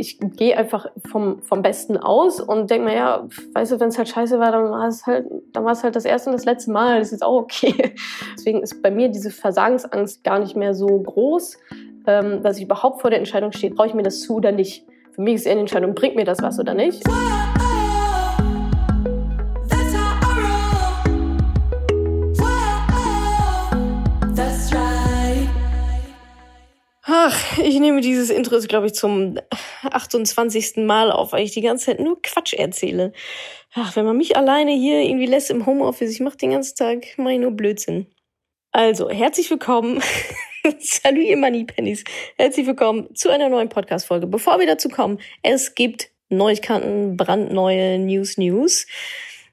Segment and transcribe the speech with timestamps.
[0.00, 3.98] ich gehe einfach vom, vom Besten aus und denke mir, ja, weißt du, wenn es
[3.98, 6.46] halt scheiße war, dann war es halt, dann war es halt das erste und das
[6.46, 7.00] letzte Mal.
[7.00, 7.94] Das ist auch okay.
[8.34, 11.58] Deswegen ist bei mir diese Versagensangst gar nicht mehr so groß,
[12.06, 14.86] ähm, dass ich überhaupt vor der Entscheidung stehe, traue ich mir das zu oder nicht.
[15.12, 17.02] Für mich ist eher die Entscheidung, bringt mir das was oder nicht.
[27.12, 29.36] Ach, ich nehme dieses Intro, glaube ich, zum
[29.82, 30.76] 28.
[30.76, 33.12] Mal auf, weil ich die ganze Zeit nur Quatsch erzähle.
[33.74, 37.06] Ach, wenn man mich alleine hier irgendwie lässt im Homeoffice, ich mache den ganzen Tag
[37.16, 38.06] mach nur Blödsinn.
[38.72, 40.02] Also, herzlich willkommen.
[40.78, 42.04] Salut, ihr Moneypennies.
[42.36, 44.26] Herzlich willkommen zu einer neuen Podcast-Folge.
[44.26, 48.86] Bevor wir dazu kommen, es gibt Neuigkeiten, brandneue News, News.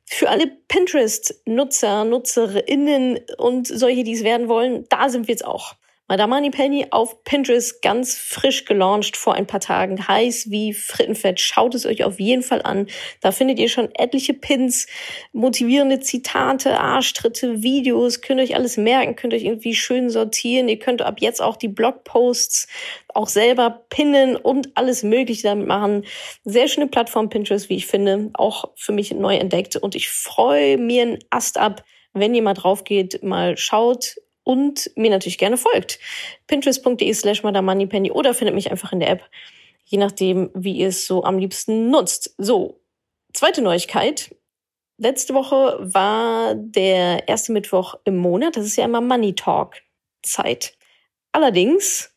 [0.06, 5.76] Für alle Pinterest-Nutzer, Nutzerinnen und solche, die es werden wollen, da sind wir jetzt auch.
[6.10, 10.08] Madame Moneypenny auf Pinterest ganz frisch gelauncht vor ein paar Tagen.
[10.08, 11.42] Heiß wie Frittenfett.
[11.42, 12.88] Schaut es euch auf jeden Fall an.
[13.20, 14.88] Da findet ihr schon etliche Pins,
[15.34, 18.22] motivierende Zitate, Arschtritte, Videos.
[18.22, 20.70] Könnt euch alles merken, könnt euch irgendwie schön sortieren.
[20.70, 22.68] Ihr könnt ab jetzt auch die Blogposts
[23.14, 26.06] auch selber pinnen und alles Mögliche damit machen.
[26.46, 28.30] Sehr schöne Plattform Pinterest, wie ich finde.
[28.34, 29.76] Auch für mich neu entdeckt.
[29.76, 34.16] Und ich freue mir einen Ast ab, wenn ihr mal drauf geht, mal schaut,
[34.48, 36.00] und mir natürlich gerne folgt.
[36.48, 39.30] Pinterest.de slash Moneypenny oder findet mich einfach in der App,
[39.84, 42.34] je nachdem, wie ihr es so am liebsten nutzt.
[42.38, 42.80] So,
[43.34, 44.34] zweite Neuigkeit.
[44.98, 48.56] Letzte Woche war der erste Mittwoch im Monat.
[48.56, 49.76] Das ist ja immer Money Talk
[50.24, 50.78] Zeit.
[51.34, 52.16] Allerdings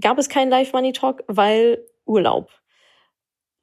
[0.00, 2.50] gab es keinen Live Money Talk, weil Urlaub.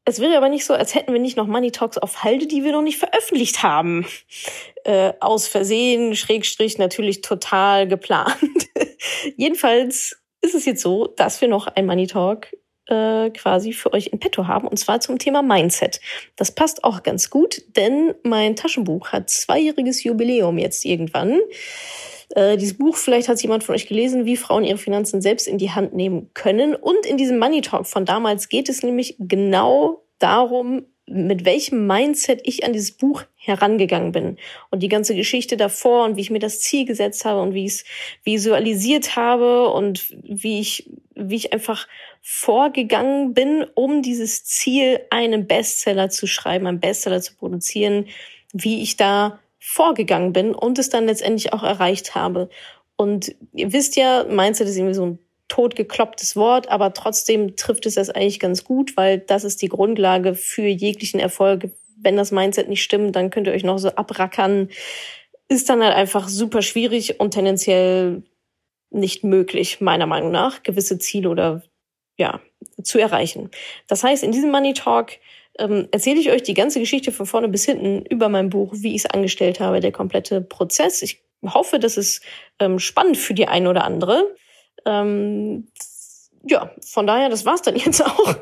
[0.05, 2.63] Es wäre aber nicht so, als hätten wir nicht noch Money Talks auf Halde, die
[2.63, 4.05] wir noch nicht veröffentlicht haben.
[4.85, 8.35] Äh, aus Versehen, Schrägstrich, natürlich total geplant.
[9.37, 12.47] Jedenfalls ist es jetzt so, dass wir noch ein Money Talk
[12.87, 16.01] äh, quasi für euch in petto haben, und zwar zum Thema Mindset.
[16.35, 21.39] Das passt auch ganz gut, denn mein Taschenbuch hat zweijähriges Jubiläum jetzt irgendwann.
[22.35, 25.47] Äh, dieses Buch, vielleicht hat es jemand von euch gelesen, wie Frauen ihre Finanzen selbst
[25.47, 26.75] in die Hand nehmen können.
[26.75, 32.41] Und in diesem Money Talk von damals geht es nämlich genau darum, mit welchem Mindset
[32.43, 34.37] ich an dieses Buch herangegangen bin
[34.71, 37.65] und die ganze Geschichte davor und wie ich mir das Ziel gesetzt habe und wie
[37.65, 37.85] ich es
[38.23, 41.87] visualisiert habe und wie ich wie ich einfach
[42.21, 48.07] vorgegangen bin, um dieses Ziel einen Bestseller zu schreiben, einen Bestseller zu produzieren,
[48.53, 52.49] wie ich da vorgegangen bin und es dann letztendlich auch erreicht habe.
[52.97, 57.95] Und ihr wisst ja, Mindset ist irgendwie so ein totgeklopptes Wort, aber trotzdem trifft es
[57.95, 61.69] das eigentlich ganz gut, weil das ist die Grundlage für jeglichen Erfolg.
[61.95, 64.67] Wenn das Mindset nicht stimmt, dann könnt ihr euch noch so abrackern.
[65.47, 68.23] Ist dann halt einfach super schwierig und tendenziell
[68.89, 71.63] nicht möglich, meiner Meinung nach, gewisse Ziele oder
[72.17, 72.41] ja,
[72.83, 73.49] zu erreichen.
[73.87, 75.13] Das heißt, in diesem Money Talk
[75.59, 78.95] ähm, erzähle ich euch die ganze Geschichte von vorne bis hinten über mein Buch, wie
[78.95, 81.01] ich es angestellt habe, der komplette Prozess.
[81.01, 82.23] Ich hoffe, das ist
[82.59, 84.35] ähm, spannend für die eine oder andere.
[84.85, 85.67] Ähm,
[86.43, 88.35] ja, von daher, das war's dann jetzt auch.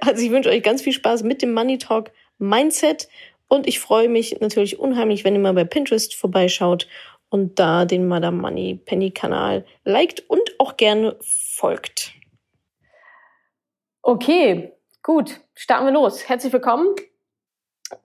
[0.00, 3.08] Also ich wünsche euch ganz viel Spaß mit dem Money Talk Mindset
[3.48, 6.88] und ich freue mich natürlich unheimlich, wenn ihr mal bei Pinterest vorbeischaut
[7.28, 12.12] und da den Madame Money Penny Kanal liked und auch gerne folgt.
[14.02, 14.72] Okay,
[15.04, 16.28] Gut, starten wir los.
[16.28, 16.94] Herzlich willkommen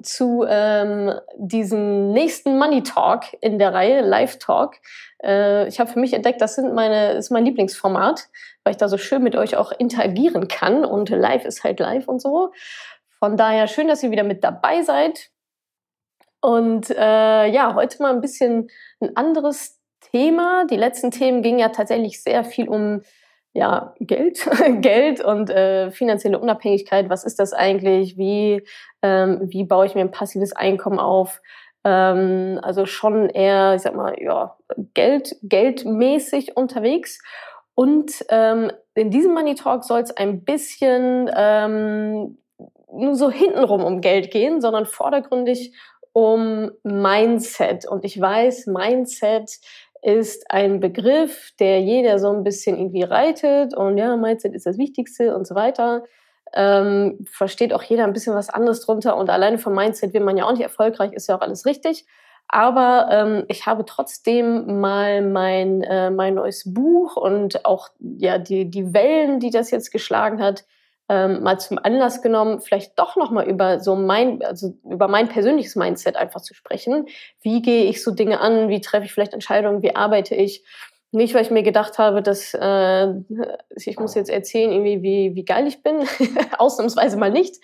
[0.01, 4.77] zu ähm, diesem nächsten Money Talk in der Reihe Live Talk.
[5.23, 8.29] Äh, ich habe für mich entdeckt, das sind meine, ist mein Lieblingsformat,
[8.63, 12.07] weil ich da so schön mit euch auch interagieren kann und live ist halt live
[12.07, 12.51] und so.
[13.19, 15.29] Von daher schön, dass ihr wieder mit dabei seid.
[16.41, 18.71] Und äh, ja, heute mal ein bisschen
[19.01, 20.65] ein anderes Thema.
[20.65, 23.03] Die letzten Themen gingen ja tatsächlich sehr viel um
[23.57, 24.47] ja, Geld,
[24.81, 27.09] Geld und äh, finanzielle Unabhängigkeit.
[27.09, 28.15] Was ist das eigentlich?
[28.15, 28.63] Wie,
[29.01, 31.41] ähm, wie baue ich mir ein passives Einkommen auf?
[31.83, 34.55] Ähm, also schon eher, ich sag mal, ja,
[34.93, 37.19] Geld, geldmäßig unterwegs.
[37.73, 42.37] Und ähm, in diesem Money Talk soll es ein bisschen ähm,
[42.93, 45.73] nur so hintenrum um Geld gehen, sondern vordergründig
[46.13, 47.87] um Mindset.
[47.87, 49.49] Und ich weiß, Mindset
[50.01, 54.77] ist ein Begriff, der jeder so ein bisschen irgendwie reitet und ja, Mindset ist das
[54.77, 56.03] Wichtigste und so weiter.
[56.53, 60.37] Ähm, versteht auch jeder ein bisschen was anderes drunter und alleine vom Mindset will man
[60.37, 62.05] ja auch nicht erfolgreich, ist ja auch alles richtig.
[62.47, 68.69] Aber ähm, ich habe trotzdem mal mein, äh, mein neues Buch und auch ja, die,
[68.69, 70.63] die Wellen, die das jetzt geschlagen hat,
[71.09, 75.29] ähm, mal zum Anlass genommen, vielleicht doch noch mal über so mein, also über mein
[75.29, 77.07] persönliches Mindset einfach zu sprechen.
[77.41, 78.69] Wie gehe ich so Dinge an?
[78.69, 79.81] Wie treffe ich vielleicht Entscheidungen?
[79.81, 80.63] Wie arbeite ich?
[81.13, 83.13] Nicht, weil ich mir gedacht habe, dass äh,
[83.75, 86.01] ich muss jetzt erzählen, irgendwie, wie, wie geil ich bin,
[86.57, 87.55] ausnahmsweise mal nicht,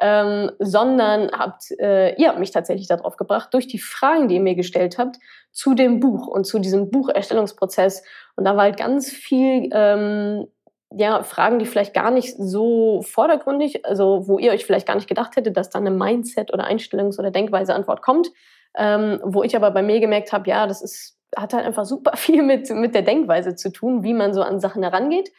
[0.00, 4.40] ähm, sondern habt, äh, ihr habt mich tatsächlich darauf gebracht, durch die Fragen, die ihr
[4.40, 5.18] mir gestellt habt,
[5.52, 8.02] zu dem Buch und zu diesem Bucherstellungsprozess.
[8.34, 10.48] Und da war halt ganz viel ähm,
[10.90, 15.08] ja, Fragen, die vielleicht gar nicht so vordergründig, also wo ihr euch vielleicht gar nicht
[15.08, 18.30] gedacht hättet, dass da eine Mindset- oder Einstellungs- oder Denkweise-Antwort kommt,
[18.76, 22.12] ähm, wo ich aber bei mir gemerkt habe, ja, das ist, hat halt einfach super
[22.16, 25.30] viel mit, mit der Denkweise zu tun, wie man so an Sachen herangeht.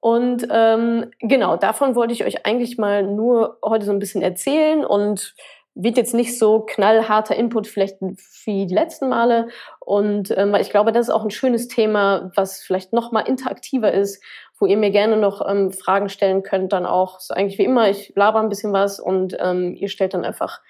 [0.00, 4.84] Und ähm, genau, davon wollte ich euch eigentlich mal nur heute so ein bisschen erzählen
[4.84, 5.34] und
[5.74, 7.98] wird jetzt nicht so knallharter Input vielleicht
[8.44, 9.48] wie die letzten Male.
[9.78, 13.92] Und ähm, ich glaube, das ist auch ein schönes Thema, was vielleicht noch mal interaktiver
[13.92, 14.22] ist,
[14.60, 16.72] wo ihr mir gerne noch ähm, Fragen stellen könnt.
[16.72, 20.14] Dann auch so eigentlich wie immer, ich laber ein bisschen was und ähm, ihr stellt
[20.14, 20.60] dann einfach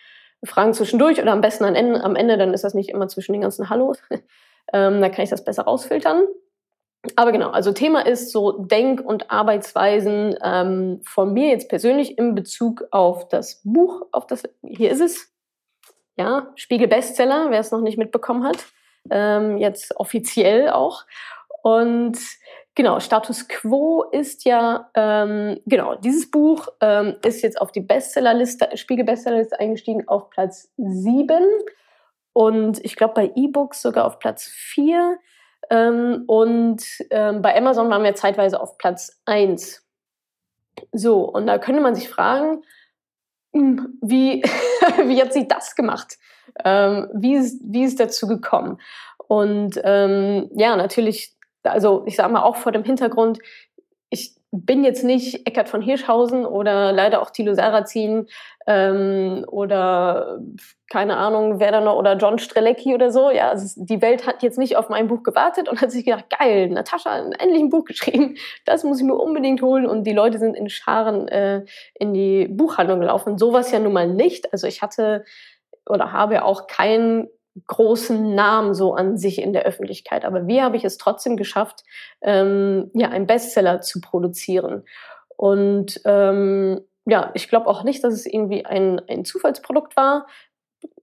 [0.44, 3.32] Fragen zwischendurch oder am besten am Ende, am Ende dann ist das nicht immer zwischen
[3.32, 3.98] den ganzen Hallos.
[4.72, 6.22] ähm, da kann ich das besser rausfiltern.
[7.16, 12.34] Aber genau, also Thema ist so Denk- und Arbeitsweisen ähm, von mir jetzt persönlich in
[12.34, 15.32] Bezug auf das Buch, auf das, hier ist es,
[16.16, 18.66] ja, Spiegel Bestseller, wer es noch nicht mitbekommen hat,
[19.10, 21.04] ähm, jetzt offiziell auch.
[21.62, 22.18] Und
[22.74, 28.76] genau, Status Quo ist ja, ähm, genau, dieses Buch ähm, ist jetzt auf die Bestsellerliste,
[28.76, 31.44] Spiegel Bestsellerliste eingestiegen auf Platz 7
[32.32, 35.18] und ich glaube bei E-Books sogar auf Platz 4.
[35.68, 39.86] Ähm, und ähm, bei Amazon waren wir zeitweise auf Platz 1.
[40.92, 42.62] So, und da könnte man sich fragen,
[43.52, 44.42] hm, wie,
[45.06, 46.18] wie hat sie das gemacht?
[46.64, 48.80] Ähm, wie, ist, wie ist dazu gekommen?
[49.28, 53.38] Und ähm, ja, natürlich, also ich sage mal auch vor dem Hintergrund,
[54.10, 58.26] ich bin jetzt nicht Eckart von Hirschhausen oder leider auch Thilo Sarrazin
[58.66, 60.40] ähm, oder
[60.90, 63.30] keine Ahnung, wer da noch, oder John Strelecki oder so.
[63.30, 66.24] Ja, also die Welt hat jetzt nicht auf mein Buch gewartet und hat sich gedacht,
[66.36, 68.34] geil, Natascha hat endlich ein Buch geschrieben,
[68.64, 69.86] das muss ich mir unbedingt holen.
[69.86, 71.64] Und die Leute sind in Scharen äh,
[71.94, 73.38] in die Buchhandlung gelaufen.
[73.38, 74.52] Sowas ja nun mal nicht.
[74.52, 75.24] Also ich hatte
[75.88, 77.28] oder habe auch keinen
[77.66, 80.24] großen Namen so an sich in der Öffentlichkeit.
[80.24, 81.84] Aber wie habe ich es trotzdem geschafft,
[82.22, 84.84] ähm, ja, einen Bestseller zu produzieren?
[85.36, 90.26] Und ähm, ja, ich glaube auch nicht, dass es irgendwie ein, ein Zufallsprodukt war.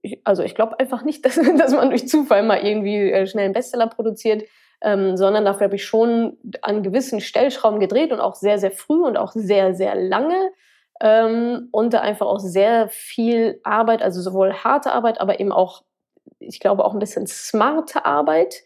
[0.02, 3.46] Ich, also ich glaube einfach nicht, dass, dass man durch Zufall mal irgendwie äh, schnell
[3.46, 4.44] einen Bestseller produziert,
[4.80, 9.02] ähm, sondern dafür habe ich schon an gewissen Stellschrauben gedreht und auch sehr, sehr früh
[9.02, 10.52] und auch sehr, sehr lange.
[11.00, 15.82] Ähm, und da einfach auch sehr viel Arbeit, also sowohl harte Arbeit, aber eben auch
[16.40, 18.62] ich glaube, auch ein bisschen smarte Arbeit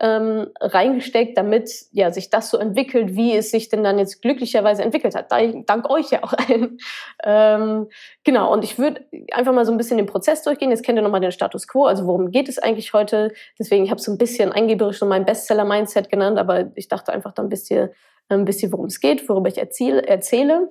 [0.00, 4.82] ähm, reingesteckt, damit ja, sich das so entwickelt, wie es sich denn dann jetzt glücklicherweise
[4.82, 5.32] entwickelt hat.
[5.32, 6.78] Dank euch ja auch allen.
[7.24, 7.88] Ähm,
[8.22, 10.70] genau, und ich würde einfach mal so ein bisschen den Prozess durchgehen.
[10.70, 13.32] Jetzt kennt ihr nochmal den Status Quo, also worum geht es eigentlich heute.
[13.58, 17.32] Deswegen, ich habe so ein bisschen eingeberisch so mein Bestseller-Mindset genannt, aber ich dachte einfach,
[17.32, 17.90] dann wisst ihr,
[18.30, 20.06] ähm, wisst ihr worum es geht, worüber ich erzähle.
[20.06, 20.70] erzähle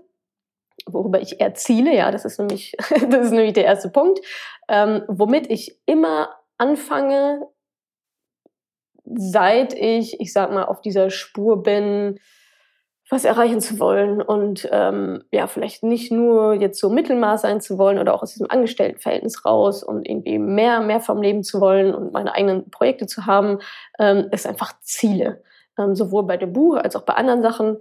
[0.93, 2.75] worüber ich erziele, ja, das ist nämlich,
[3.09, 4.19] das ist nämlich der erste Punkt,
[4.67, 7.47] ähm, womit ich immer anfange,
[9.05, 12.19] seit ich, ich sag mal, auf dieser Spur bin,
[13.09, 17.77] was erreichen zu wollen und ähm, ja, vielleicht nicht nur jetzt so Mittelmaß sein zu
[17.77, 21.95] wollen oder auch aus diesem Angestelltenverhältnis raus und irgendwie mehr, mehr vom Leben zu wollen
[21.95, 23.59] und meine eigenen Projekte zu haben,
[23.97, 25.41] ähm, ist einfach Ziele.
[25.79, 27.77] Ähm, sowohl bei dem Buch als auch bei anderen Sachen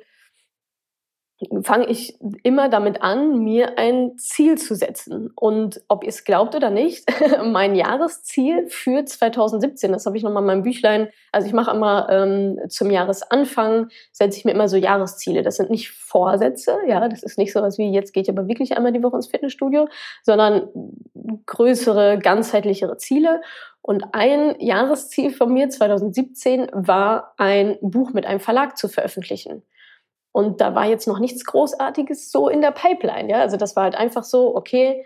[1.62, 5.30] fange ich immer damit an, mir ein Ziel zu setzen.
[5.34, 7.04] Und ob ihr es glaubt oder nicht,
[7.44, 12.08] mein Jahresziel für 2017, das habe ich nochmal in meinem Büchlein, also ich mache immer
[12.10, 15.42] ähm, zum Jahresanfang, setze ich mir immer so Jahresziele.
[15.42, 18.48] Das sind nicht Vorsätze, ja, das ist nicht so was wie, jetzt gehe ich aber
[18.48, 19.88] wirklich einmal die Woche ins Fitnessstudio,
[20.22, 20.68] sondern
[21.44, 23.42] größere, ganzheitlichere Ziele.
[23.82, 29.62] Und ein Jahresziel von mir 2017 war, ein Buch mit einem Verlag zu veröffentlichen.
[30.36, 33.30] Und da war jetzt noch nichts Großartiges so in der Pipeline.
[33.30, 33.40] Ja?
[33.40, 35.02] Also das war halt einfach so, okay,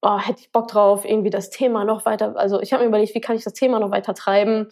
[0.00, 2.36] oh, hätte ich Bock drauf, irgendwie das Thema noch weiter.
[2.36, 4.68] Also ich habe mir überlegt, wie kann ich das Thema noch weiter treiben.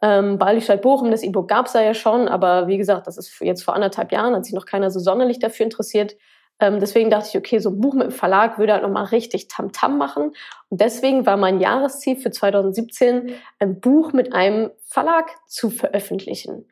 [0.00, 3.62] Ähm, Baldistadt Bochum, das E-Book gab es ja schon, aber wie gesagt, das ist jetzt
[3.62, 6.16] vor anderthalb Jahren, hat sich noch keiner so sonderlich dafür interessiert.
[6.58, 9.48] Ähm, deswegen dachte ich, okay, so ein Buch mit dem Verlag würde halt nochmal richtig
[9.48, 10.22] Tamtam -Tam machen.
[10.70, 16.70] Und deswegen war mein Jahresziel für 2017, ein Buch mit einem Verlag zu veröffentlichen.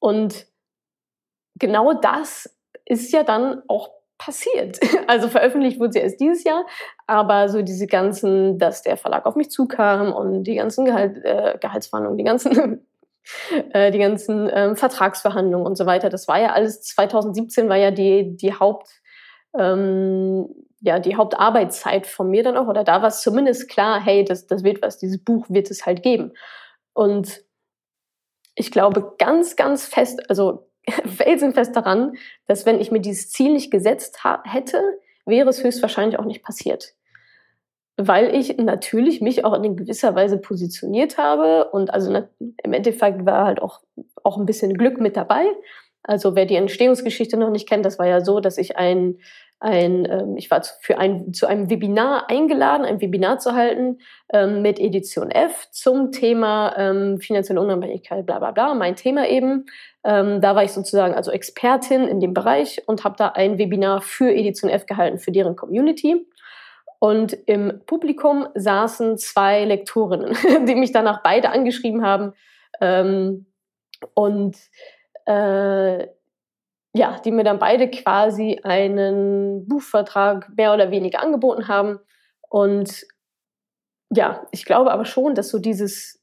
[0.00, 0.48] Und
[1.58, 2.50] genau das
[2.84, 4.78] ist ja dann auch passiert.
[5.08, 6.66] Also veröffentlicht wurde sie erst dieses Jahr,
[7.06, 11.56] aber so diese ganzen, dass der Verlag auf mich zukam und die ganzen Gehalt, äh,
[11.60, 12.86] Gehaltsverhandlungen, die ganzen
[13.72, 17.92] äh, die ganzen ähm, Vertragsverhandlungen und so weiter, das war ja alles 2017 war ja
[17.92, 18.88] die die Haupt
[19.56, 20.48] ähm,
[20.80, 24.46] ja die Hauptarbeitszeit von mir dann auch oder da war es zumindest klar, hey, das
[24.48, 26.32] das wird was, dieses Buch wird es halt geben
[26.94, 27.44] und
[28.56, 30.68] ich glaube ganz, ganz fest, also
[31.06, 32.16] felsenfest daran,
[32.46, 34.80] dass wenn ich mir dieses Ziel nicht gesetzt hätte,
[35.24, 36.94] wäre es höchstwahrscheinlich auch nicht passiert.
[37.96, 43.46] Weil ich natürlich mich auch in gewisser Weise positioniert habe und also im Endeffekt war
[43.46, 43.80] halt auch,
[44.22, 45.46] auch ein bisschen Glück mit dabei.
[46.02, 49.18] Also wer die Entstehungsgeschichte noch nicht kennt, das war ja so, dass ich ein
[49.58, 53.98] ein, ähm, ich war für ein, zu einem Webinar eingeladen, ein Webinar zu halten
[54.32, 59.66] ähm, mit Edition F zum Thema ähm, finanzielle Unabhängigkeit, bla bla bla, mein Thema eben.
[60.04, 64.02] Ähm, da war ich sozusagen also Expertin in dem Bereich und habe da ein Webinar
[64.02, 66.26] für Edition F gehalten, für deren Community.
[66.98, 70.36] Und im Publikum saßen zwei Lektorinnen,
[70.66, 72.32] die mich danach beide angeschrieben haben.
[72.80, 73.46] Ähm,
[74.14, 74.56] und
[75.24, 76.06] äh,
[76.96, 81.98] ja, die mir dann beide quasi einen Buchvertrag mehr oder weniger angeboten haben.
[82.48, 83.06] Und
[84.10, 86.22] ja, ich glaube aber schon, dass so dieses,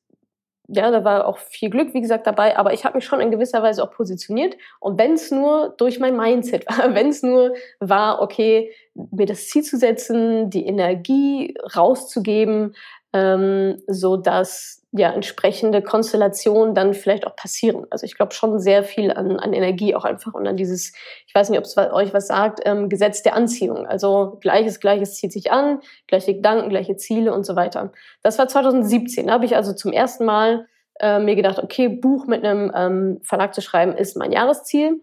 [0.67, 3.29] ja, da war auch viel Glück, wie gesagt, dabei, aber ich habe mich schon in
[3.29, 4.57] gewisser Weise auch positioniert.
[4.79, 9.49] Und wenn es nur durch mein Mindset war, wenn es nur war, okay, mir das
[9.49, 12.75] Ziel zu setzen, die Energie rauszugeben,
[13.13, 17.85] ähm, so dass ja entsprechende Konstellationen dann vielleicht auch passieren.
[17.89, 20.93] Also ich glaube schon sehr viel an, an Energie auch einfach und an dieses,
[21.25, 23.87] ich weiß nicht, ob es euch was sagt, ähm, Gesetz der Anziehung.
[23.87, 27.91] Also Gleiches, Gleiches zieht sich an, gleiche Gedanken, gleiche Ziele und so weiter.
[28.21, 29.27] Das war 2017.
[29.27, 30.67] Da habe ich also zum ersten Mal
[30.99, 35.01] äh, mir gedacht, okay, Buch mit einem ähm, Verlag zu schreiben ist mein Jahresziel.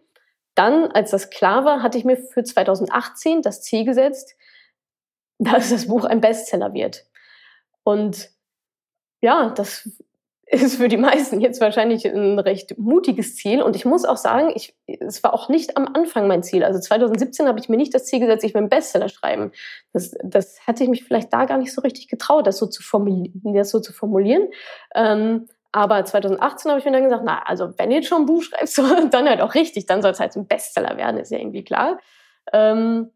[0.55, 4.37] Dann, als das klar war, hatte ich mir für 2018 das Ziel gesetzt,
[5.39, 7.07] dass das Buch ein Bestseller wird.
[7.85, 8.31] Und
[9.21, 9.89] ja, das
[10.51, 13.63] ist für die meisten jetzt wahrscheinlich ein recht mutiges Ziel.
[13.63, 16.65] Und ich muss auch sagen, ich, es war auch nicht am Anfang mein Ziel.
[16.65, 19.53] Also 2017 habe ich mir nicht das Ziel gesetzt, ich will einen Bestseller schreiben.
[19.93, 22.83] Das, das hatte ich mich vielleicht da gar nicht so richtig getraut, das so zu
[22.83, 23.55] formulieren.
[23.55, 24.49] Das so zu formulieren.
[24.95, 28.27] Ähm, aber 2018 habe ich mir dann gesagt, na, also wenn du jetzt schon ein
[28.27, 28.77] Buch schreibst,
[29.11, 32.01] dann halt auch richtig, dann soll es halt ein Bestseller werden, ist ja irgendwie klar.
[32.53, 33.13] Ähm,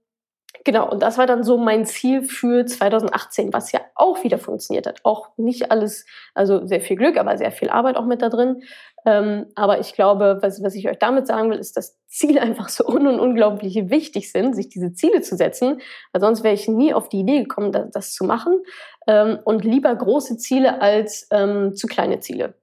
[0.62, 4.87] Genau, und das war dann so mein Ziel für 2018, was ja auch wieder funktioniert
[4.87, 5.00] hat.
[5.02, 8.62] Auch nicht alles, also sehr viel Glück, aber sehr viel Arbeit auch mit da drin.
[9.04, 12.68] Ähm, aber ich glaube, was, was ich euch damit sagen will, ist, dass Ziele einfach
[12.68, 15.80] so un und unglaublich wichtig sind, sich diese Ziele zu setzen.
[16.12, 18.62] Weil sonst wäre ich nie auf die Idee gekommen, das, das zu machen.
[19.06, 22.54] Ähm, und lieber große Ziele als ähm, zu kleine Ziele.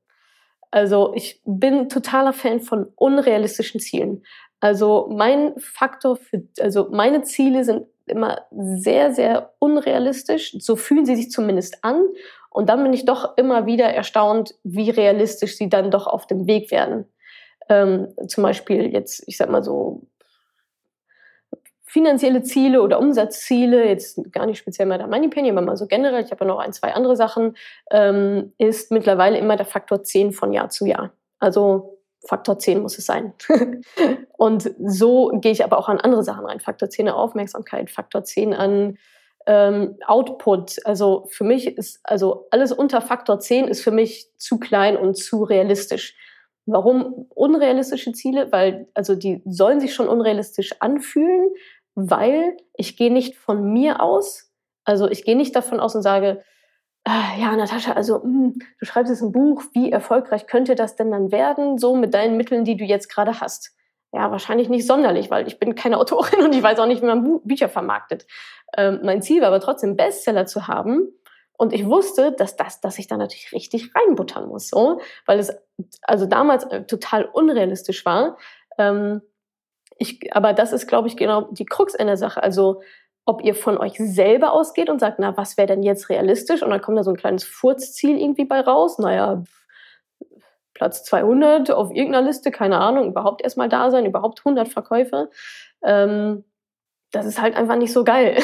[0.72, 4.24] Also ich bin totaler Fan von unrealistischen Zielen.
[4.62, 10.56] Also mein Faktor für, also meine Ziele sind immer sehr, sehr unrealistisch.
[10.60, 12.06] So fühlen sie sich zumindest an.
[12.50, 16.48] Und dann bin ich doch immer wieder erstaunt, wie realistisch sie dann doch auf dem
[16.48, 17.06] Weg werden.
[17.70, 20.04] Ähm, zum Beispiel jetzt, ich sag mal so,
[21.86, 26.24] finanzielle Ziele oder Umsatzziele, jetzt gar nicht speziell mal der Moneypenny, aber mal so generell,
[26.24, 27.58] ich habe ja noch ein, zwei andere Sachen,
[27.90, 31.12] ähm, ist mittlerweile immer der Faktor 10 von Jahr zu Jahr.
[31.40, 33.34] Also Faktor 10 muss es sein.
[34.42, 36.60] und so gehe ich aber auch an andere Sachen rein.
[36.60, 38.98] Faktor 10 an Aufmerksamkeit, Faktor 10 an
[39.46, 40.84] ähm, Output.
[40.84, 45.16] Also für mich ist, also alles unter Faktor 10 ist für mich zu klein und
[45.16, 46.16] zu realistisch.
[46.66, 48.52] Warum unrealistische Ziele?
[48.52, 51.52] Weil, also die sollen sich schon unrealistisch anfühlen,
[51.94, 54.52] weil ich gehe nicht von mir aus.
[54.86, 56.42] Also ich gehe nicht davon aus und sage,
[57.06, 60.96] äh, ja, Natascha, also mh, hm, du schreibst jetzt ein Buch, wie erfolgreich könnte das
[60.96, 63.76] denn dann werden, so mit deinen Mitteln, die du jetzt gerade hast?
[64.14, 67.08] Ja, wahrscheinlich nicht sonderlich, weil ich bin keine Autorin und ich weiß auch nicht, wie
[67.08, 68.26] man Buch, Bücher vermarktet.
[68.78, 71.08] Ähm, mein Ziel war aber trotzdem, Bestseller zu haben.
[71.58, 75.56] Und ich wusste, dass das, dass ich da natürlich richtig reinbuttern muss, so, weil es
[76.02, 78.38] also damals äh, total unrealistisch war.
[78.80, 79.22] Ähm,
[79.98, 82.42] ich, aber das ist, glaube ich, genau die Krux in der Sache.
[82.42, 82.82] Also
[83.26, 86.64] ob ihr von euch selber ausgeht und sagt, na, was wäre denn jetzt realistisch?
[86.64, 88.98] Und dann kommt da so ein kleines Furzziel irgendwie bei raus.
[88.98, 89.44] Naja,
[90.82, 95.30] Platz 200 auf irgendeiner Liste, keine Ahnung, überhaupt erstmal da sein, überhaupt 100 Verkäufe.
[95.84, 96.44] Ähm,
[97.12, 98.42] das ist halt einfach nicht so geil.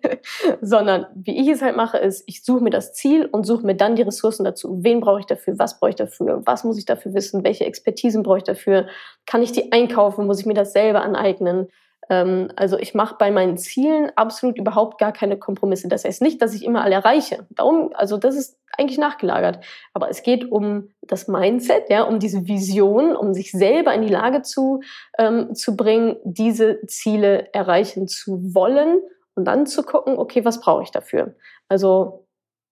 [0.62, 3.74] Sondern wie ich es halt mache, ist, ich suche mir das Ziel und suche mir
[3.74, 4.82] dann die Ressourcen dazu.
[4.84, 5.58] Wen brauche ich dafür?
[5.58, 6.40] Was brauche ich dafür?
[6.46, 7.44] Was muss ich dafür wissen?
[7.44, 8.86] Welche Expertisen brauche ich dafür?
[9.26, 10.26] Kann ich die einkaufen?
[10.26, 11.68] Muss ich mir das selber aneignen?
[12.08, 15.88] Ähm, also ich mache bei meinen Zielen absolut überhaupt gar keine Kompromisse.
[15.88, 17.46] Das heißt nicht, dass ich immer alle erreiche.
[17.50, 19.64] Darum, also das ist eigentlich nachgelagert.
[19.94, 24.12] Aber es geht um das Mindset, ja, um diese Vision, um sich selber in die
[24.12, 24.80] Lage zu,
[25.18, 29.00] ähm, zu bringen, diese Ziele erreichen zu wollen
[29.34, 31.34] und dann zu gucken, okay, was brauche ich dafür?
[31.68, 32.26] Also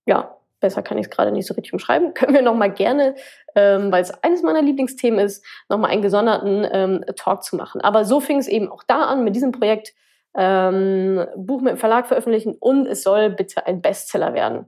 [0.06, 3.14] ja, besser kann ich es gerade nicht so richtig umschreiben, können wir nochmal gerne,
[3.54, 7.83] ähm, weil es eines meiner Lieblingsthemen ist, nochmal einen gesonderten ähm, Talk zu machen.
[7.83, 9.92] Aber so fing es eben auch da an mit diesem Projekt,
[10.37, 14.66] ähm, Buch mit dem Verlag veröffentlichen und es soll bitte ein Bestseller werden.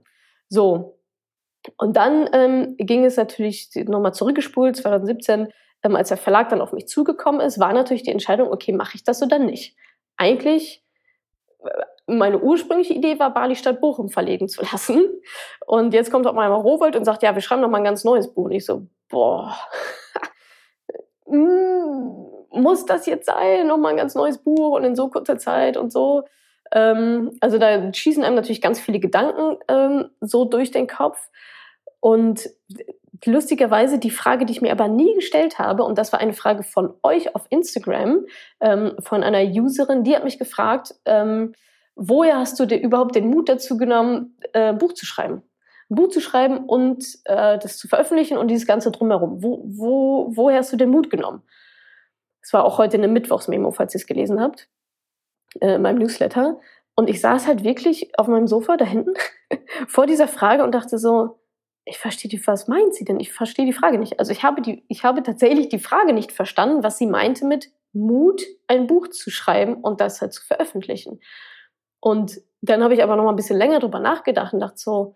[0.49, 0.99] So,
[1.77, 5.49] Und dann ähm, ging es natürlich nochmal zurückgespult, 2017,
[5.83, 8.95] ähm, als der Verlag dann auf mich zugekommen ist, war natürlich die Entscheidung, okay, mache
[8.95, 9.75] ich das oder nicht?
[10.15, 10.85] Eigentlich,
[12.07, 15.05] meine ursprüngliche Idee war, Bali statt Bochum verlegen zu lassen.
[15.65, 18.03] Und jetzt kommt auch mal Rowold und sagt, ja, wir schreiben noch mal ein ganz
[18.03, 18.45] neues Buch.
[18.45, 19.55] Und ich so, boah,
[21.25, 22.25] mm,
[22.61, 23.67] muss das jetzt sein?
[23.67, 26.23] Noch mal ein ganz neues Buch und in so kurzer Zeit und so.
[26.71, 31.29] Ähm, also da schießen einem natürlich ganz viele Gedanken ähm, so durch den Kopf.
[31.99, 32.49] Und
[33.25, 36.63] lustigerweise die Frage, die ich mir aber nie gestellt habe, und das war eine Frage
[36.63, 38.25] von euch auf Instagram,
[38.59, 41.53] ähm, von einer Userin, die hat mich gefragt, ähm,
[41.95, 45.43] woher hast du dir überhaupt den Mut dazu genommen, äh, Buch zu schreiben?
[45.89, 49.41] Ein Buch zu schreiben und äh, das zu veröffentlichen und dieses Ganze drumherum.
[49.41, 51.41] Wo, wo, woher hast du den Mut genommen?
[52.41, 54.69] Das war auch heute eine Mittwochsmemo, falls ihr es gelesen habt,
[55.59, 56.59] äh, in meinem Newsletter.
[56.95, 59.13] Und ich saß halt wirklich auf meinem Sofa da hinten
[59.87, 61.36] vor dieser Frage und dachte so,
[61.87, 63.19] ich verstehe die, was meint sie denn?
[63.19, 64.19] Ich verstehe die Frage nicht.
[64.19, 67.71] Also ich habe die, ich habe tatsächlich die Frage nicht verstanden, was sie meinte mit
[67.93, 71.19] Mut, ein Buch zu schreiben und das halt zu veröffentlichen.
[71.99, 75.15] Und dann habe ich aber noch mal ein bisschen länger drüber nachgedacht und dachte so,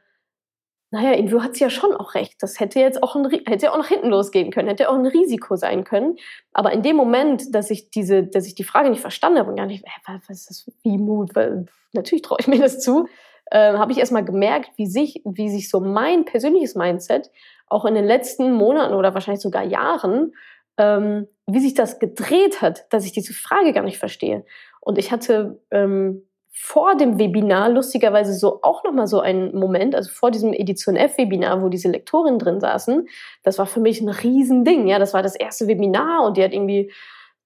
[0.94, 2.36] naja, irgendwo hat sie ja schon auch recht.
[2.42, 5.56] Das hätte jetzt auch, ein, hätte auch nach hinten losgehen können, hätte auch ein Risiko
[5.56, 6.18] sein können.
[6.54, 9.56] Aber in dem Moment, dass ich diese, dass ich die Frage nicht verstanden habe und
[9.56, 13.08] gar nicht, was ist das, wie Mut, weil, natürlich traue ich mir das zu,
[13.52, 17.30] äh, habe ich erstmal gemerkt, wie sich, wie sich so mein persönliches Mindset
[17.68, 20.34] auch in den letzten Monaten oder wahrscheinlich sogar Jahren,
[20.78, 24.46] ähm, wie sich das gedreht hat, dass ich diese Frage gar nicht verstehe.
[24.80, 30.10] Und ich hatte ähm, vor dem Webinar lustigerweise so auch nochmal so einen Moment, also
[30.12, 33.08] vor diesem Edition F Webinar, wo diese Lektorinnen drin saßen,
[33.44, 36.54] das war für mich ein Riesending, ja, das war das erste Webinar und die hat
[36.54, 36.92] irgendwie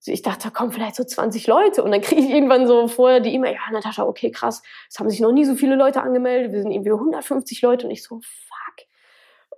[0.06, 1.84] ich dachte, da kommen vielleicht so 20 Leute.
[1.84, 5.10] Und dann kriege ich irgendwann so vorher die E-Mail, ja, Natascha, okay, krass, es haben
[5.10, 7.88] sich noch nie so viele Leute angemeldet, wir sind irgendwie 150 Leute.
[7.88, 8.86] Und ich so, fuck.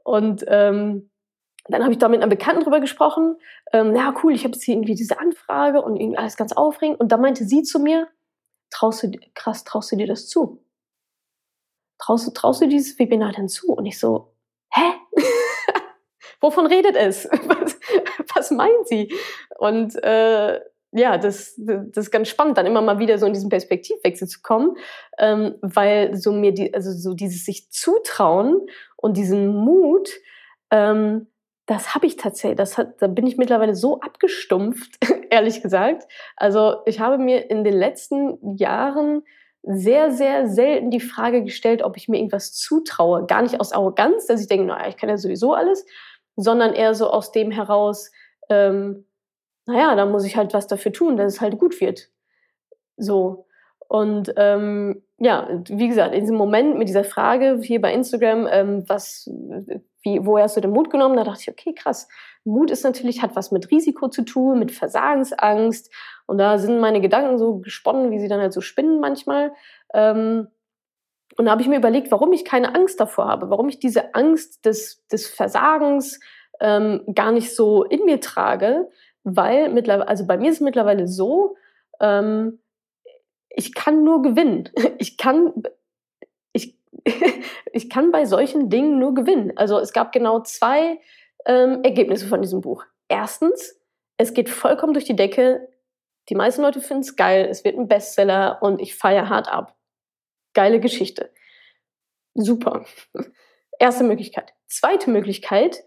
[0.04, 1.10] Und ähm,
[1.70, 3.36] dann habe ich da mit einem Bekannten drüber gesprochen.
[3.74, 7.00] Ähm, ja, cool, ich habe jetzt hier irgendwie diese Anfrage und irgendwie alles ganz aufregend.
[7.00, 8.08] Und da meinte sie zu mir,
[8.70, 10.64] traust du, krass, traust du dir das zu?
[12.00, 13.74] Traust, traust du dieses Webinar denn zu?
[13.74, 14.34] Und ich so,
[14.72, 14.94] hä?
[16.42, 17.28] Wovon redet es?
[18.48, 19.14] Was, meint sie?
[19.58, 20.60] Und äh,
[20.92, 24.42] ja, das, das ist ganz spannend, dann immer mal wieder so in diesen Perspektivwechsel zu
[24.42, 24.78] kommen,
[25.18, 28.62] ähm, weil so mir die, also so dieses sich zutrauen
[28.96, 30.10] und diesen Mut,
[30.72, 31.28] ähm,
[31.66, 34.98] das habe ich tatsächlich, das hat, da bin ich mittlerweile so abgestumpft,
[35.30, 36.08] ehrlich gesagt.
[36.38, 39.24] Also ich habe mir in den letzten Jahren
[39.64, 43.26] sehr, sehr selten die Frage gestellt, ob ich mir irgendwas zutraue.
[43.26, 45.86] Gar nicht aus Arroganz, dass ich denke, naja, ich kann ja sowieso alles,
[46.38, 48.12] sondern eher so aus dem heraus,
[48.50, 49.06] ähm,
[49.66, 52.10] naja, da muss ich halt was dafür tun, dass es halt gut wird.
[52.96, 53.46] So.
[53.88, 58.84] Und ähm, ja, wie gesagt, in diesem Moment mit dieser Frage hier bei Instagram, ähm,
[58.88, 59.30] was,
[60.04, 61.16] wie, woher hast du den Mut genommen?
[61.16, 62.08] Da dachte ich, okay, krass.
[62.44, 65.92] Mut ist natürlich, hat was mit Risiko zu tun, mit Versagensangst.
[66.28, 69.54] Und da sind meine Gedanken so gesponnen, wie sie dann halt so spinnen manchmal.
[69.94, 70.48] Ähm,
[71.38, 74.16] und da habe ich mir überlegt, warum ich keine Angst davor habe, warum ich diese
[74.16, 76.20] Angst des, des Versagens
[76.60, 78.90] ähm, gar nicht so in mir trage,
[79.24, 81.56] weil mittlerweile, also bei mir ist es mittlerweile so,
[82.00, 82.60] ähm,
[83.50, 84.70] ich kann nur gewinnen.
[85.00, 85.64] Ich kann,
[86.54, 86.78] ich,
[87.74, 89.54] ich kann bei solchen Dingen nur gewinnen.
[89.56, 91.00] Also es gab genau zwei
[91.46, 92.84] ähm, Ergebnisse von diesem Buch.
[93.08, 93.80] Erstens,
[94.18, 95.68] es geht vollkommen durch die Decke.
[96.30, 97.48] Die meisten Leute finden es geil.
[97.50, 99.76] Es wird ein Bestseller und ich feiere hart ab.
[100.54, 101.32] Geile Geschichte.
[102.34, 102.86] Super.
[103.80, 104.54] Erste Möglichkeit.
[104.68, 105.84] Zweite Möglichkeit,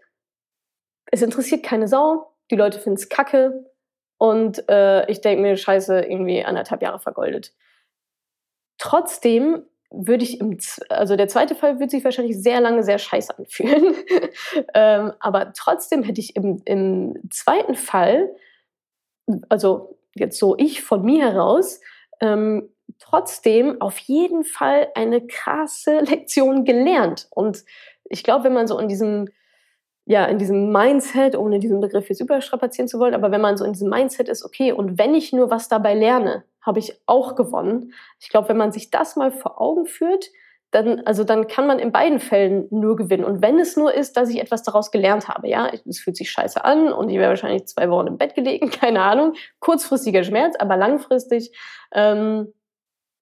[1.11, 3.71] es interessiert keine Sau, die Leute finden es kacke
[4.19, 7.53] und äh, ich denke mir, scheiße, irgendwie anderthalb Jahre vergoldet.
[8.79, 10.57] Trotzdem würde ich im,
[10.89, 13.95] also der zweite Fall würde sich wahrscheinlich sehr lange sehr scheiße anfühlen.
[14.75, 18.31] ähm, aber trotzdem hätte ich im, im zweiten Fall,
[19.49, 21.81] also jetzt so ich von mir heraus,
[22.21, 27.27] ähm, trotzdem auf jeden Fall eine krasse Lektion gelernt.
[27.31, 27.65] Und
[28.05, 29.29] ich glaube, wenn man so in diesem,
[30.11, 33.65] ja, in diesem Mindset, ohne diesen Begriff jetzt überstrapazieren zu wollen, aber wenn man so
[33.65, 37.37] in diesem Mindset ist, okay, und wenn ich nur was dabei lerne, habe ich auch
[37.37, 37.93] gewonnen.
[38.19, 40.31] Ich glaube, wenn man sich das mal vor Augen führt,
[40.73, 43.23] dann, also dann kann man in beiden Fällen nur gewinnen.
[43.25, 46.29] Und wenn es nur ist, dass ich etwas daraus gelernt habe, ja, es fühlt sich
[46.29, 50.57] scheiße an und ich wäre wahrscheinlich zwei Wochen im Bett gelegen, keine Ahnung, kurzfristiger Schmerz,
[50.59, 51.57] aber langfristig
[51.93, 52.53] ähm,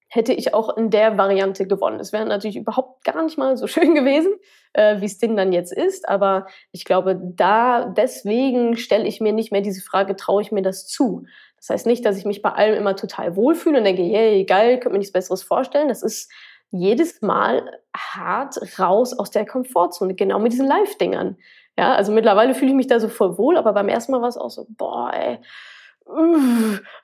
[0.09, 1.99] hätte ich auch in der Variante gewonnen.
[1.99, 4.33] Es wäre natürlich überhaupt gar nicht mal so schön gewesen,
[4.73, 6.09] äh, wie es denn dann jetzt ist.
[6.09, 10.63] Aber ich glaube, da deswegen stelle ich mir nicht mehr diese Frage, traue ich mir
[10.63, 11.25] das zu?
[11.57, 14.79] Das heißt nicht, dass ich mich bei allem immer total wohlfühle und denke, yay, geil,
[14.79, 15.89] könnte mir nichts Besseres vorstellen.
[15.89, 16.31] Das ist
[16.71, 21.37] jedes Mal hart raus aus der Komfortzone, genau mit diesen Live-Dingern.
[21.77, 24.29] Ja, also mittlerweile fühle ich mich da so voll wohl, aber beim ersten Mal war
[24.29, 25.39] es auch so, boah, ey,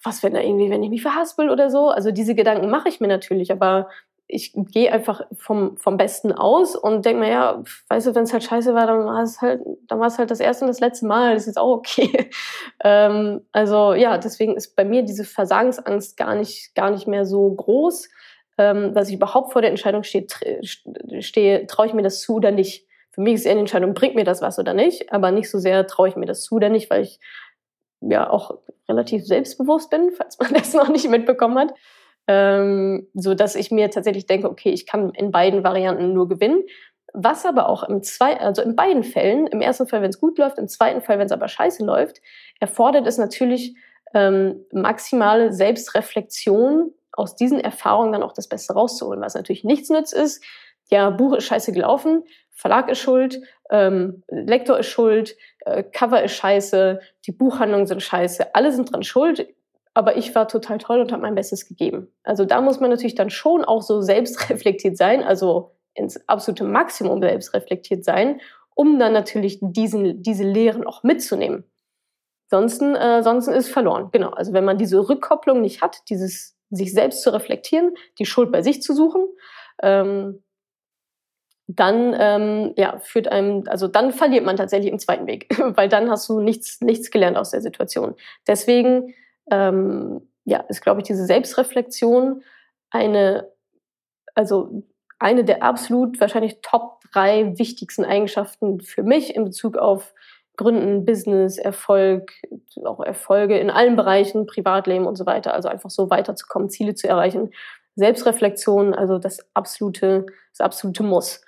[0.03, 1.89] was wenn da irgendwie, wenn ich mich verhaspel oder so.
[1.89, 3.89] Also diese Gedanken mache ich mir natürlich, aber
[4.27, 8.33] ich gehe einfach vom, vom Besten aus und denke mir, ja, weißt du, wenn es
[8.33, 10.79] halt scheiße war, dann war es halt, dann war es halt das erste und das
[10.79, 12.29] letzte Mal, das ist jetzt auch okay.
[12.83, 17.51] ähm, also ja, deswegen ist bei mir diese Versagensangst gar nicht, gar nicht mehr so
[17.53, 18.09] groß,
[18.57, 20.25] ähm, dass ich überhaupt vor der Entscheidung stehe,
[21.19, 22.87] stehe traue ich mir das zu oder nicht.
[23.11, 25.59] Für mich ist eher eine Entscheidung, bringt mir das was oder nicht, aber nicht so
[25.59, 27.19] sehr traue ich mir das zu oder nicht, weil ich
[28.01, 28.57] ja auch
[28.89, 31.73] relativ selbstbewusst bin, falls man das noch nicht mitbekommen hat
[32.27, 36.63] ähm, so dass ich mir tatsächlich denke, okay, ich kann in beiden Varianten nur gewinnen.
[37.13, 40.37] Was aber auch im zwei, also in beiden Fällen, im ersten Fall, wenn es gut
[40.37, 42.21] läuft, im zweiten Fall, wenn es aber scheiße läuft,
[42.59, 43.75] erfordert es natürlich
[44.13, 49.21] ähm, maximale Selbstreflexion, aus diesen Erfahrungen dann auch das Beste rauszuholen.
[49.21, 50.43] Was natürlich nichts nützt ist,
[50.91, 52.23] ja, Buch ist scheiße gelaufen,
[52.55, 58.55] Verlag ist schuld, ähm, Lektor ist schuld, äh, Cover ist scheiße, die Buchhandlungen sind scheiße,
[58.55, 59.47] alle sind dran schuld
[59.95, 62.13] aber ich war total toll und habe mein Bestes gegeben.
[62.23, 67.21] Also da muss man natürlich dann schon auch so selbstreflektiert sein, also ins absolute Maximum
[67.21, 68.41] selbstreflektiert sein,
[68.75, 71.63] um dann natürlich diesen, diese Lehren auch mitzunehmen.
[72.47, 74.09] Sonsten, äh, sonst ist verloren.
[74.11, 74.31] Genau.
[74.31, 78.61] Also wenn man diese Rückkopplung nicht hat, dieses sich selbst zu reflektieren, die Schuld bei
[78.61, 79.25] sich zu suchen,
[79.81, 80.43] ähm,
[81.67, 86.09] dann ähm, ja, führt einem, also dann verliert man tatsächlich im zweiten Weg, weil dann
[86.09, 88.15] hast du nichts, nichts gelernt aus der Situation.
[88.47, 89.13] Deswegen
[89.51, 92.43] ähm, ja, ist, glaube ich, diese Selbstreflexion
[92.91, 93.49] eine,
[94.35, 94.83] also
[95.17, 100.13] eine der absolut wahrscheinlich Top drei wichtigsten Eigenschaften für mich in Bezug auf
[100.57, 102.31] Gründen, Business, Erfolg,
[102.85, 105.53] auch Erfolge in allen Bereichen, Privatleben und so weiter.
[105.53, 107.51] Also einfach so weiterzukommen, Ziele zu erreichen.
[107.95, 111.41] Selbstreflexion, also das absolute, das absolute Muss.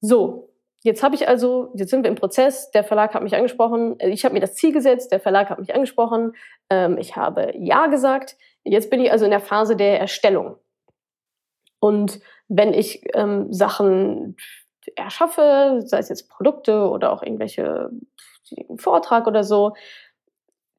[0.00, 0.48] So,
[0.84, 4.10] Jetzt habe ich also, jetzt sind wir im Prozess, der Verlag hat mich angesprochen, äh,
[4.10, 6.34] ich habe mir das Ziel gesetzt, der Verlag hat mich angesprochen,
[6.70, 8.36] ähm, ich habe Ja gesagt.
[8.64, 10.56] Jetzt bin ich also in der Phase der Erstellung.
[11.80, 14.36] Und wenn ich ähm, Sachen
[14.94, 17.90] erschaffe, sei es jetzt Produkte oder auch irgendwelche
[18.76, 19.74] Vortrag oder so,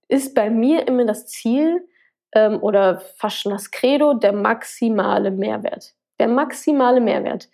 [0.07, 1.87] ist bei mir immer das Ziel
[2.33, 5.93] ähm, oder fast schon das Credo der maximale Mehrwert.
[6.19, 7.49] Der maximale Mehrwert.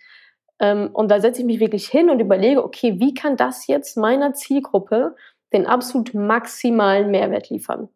[0.60, 3.96] Ähm, und da setze ich mich wirklich hin und überlege, okay, wie kann das jetzt
[3.96, 5.14] meiner Zielgruppe
[5.52, 7.88] den absolut maximalen Mehrwert liefern?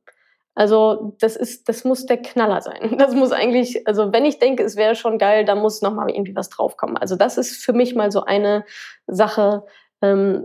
[0.54, 2.96] Also das ist, das muss der Knaller sein.
[2.98, 6.10] Das muss eigentlich, also wenn ich denke, es wäre schon geil, da muss noch mal
[6.10, 6.96] irgendwie was draufkommen.
[6.96, 8.64] Also das ist für mich mal so eine
[9.06, 9.64] Sache,
[10.02, 10.44] ähm,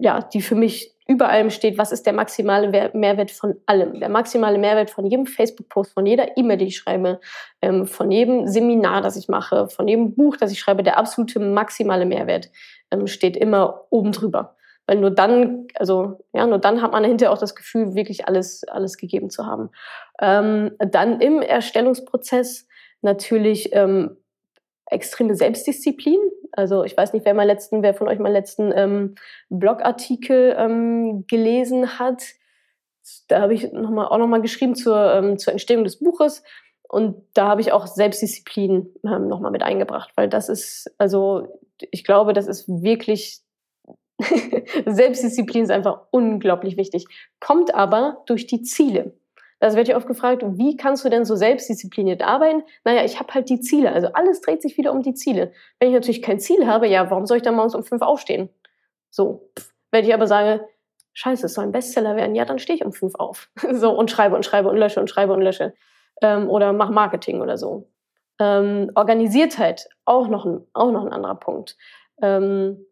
[0.00, 3.98] ja, die für mich über allem steht, was ist der maximale Mehrwert von allem.
[3.98, 7.20] Der maximale Mehrwert von jedem Facebook-Post, von jeder E-Mail, die ich schreibe,
[7.62, 11.40] ähm, von jedem Seminar, das ich mache, von jedem Buch, das ich schreibe, der absolute
[11.40, 12.50] maximale Mehrwert
[12.92, 14.54] ähm, steht immer oben drüber.
[14.86, 18.62] Weil nur dann, also ja, nur dann hat man hinterher auch das Gefühl, wirklich alles,
[18.68, 19.70] alles gegeben zu haben.
[20.20, 22.68] Ähm, dann im Erstellungsprozess
[23.02, 23.70] natürlich
[24.90, 26.18] extreme Selbstdisziplin.
[26.52, 29.14] Also ich weiß nicht, wer mal letzten, wer von euch mal letzten ähm,
[29.48, 32.22] Blogartikel ähm, gelesen hat.
[33.28, 36.42] Da habe ich noch mal, auch nochmal geschrieben zur, ähm, zur Entstehung des Buches.
[36.88, 41.60] Und da habe ich auch Selbstdisziplin ähm, nochmal mit eingebracht, weil das ist, also
[41.92, 43.42] ich glaube, das ist wirklich,
[44.86, 47.04] Selbstdisziplin ist einfach unglaublich wichtig.
[47.38, 49.14] Kommt aber durch die Ziele.
[49.60, 52.62] Das wird ja oft gefragt, wie kannst du denn so selbstdiszipliniert arbeiten?
[52.84, 53.92] Naja, ich habe halt die Ziele.
[53.92, 55.52] Also alles dreht sich wieder um die Ziele.
[55.78, 58.48] Wenn ich natürlich kein Ziel habe, ja, warum soll ich dann morgens um fünf aufstehen?
[59.10, 59.50] So.
[59.90, 60.66] Wenn ich aber sage,
[61.12, 63.50] scheiße, es soll ein Bestseller werden, ja, dann stehe ich um fünf auf.
[63.72, 65.74] so und schreibe und schreibe und lösche und schreibe und lösche.
[66.22, 67.86] Ähm, oder mach Marketing oder so.
[68.38, 71.76] Ähm, Organisiertheit, auch noch ein, auch noch ein anderer Punkt.
[72.22, 72.86] Ähm,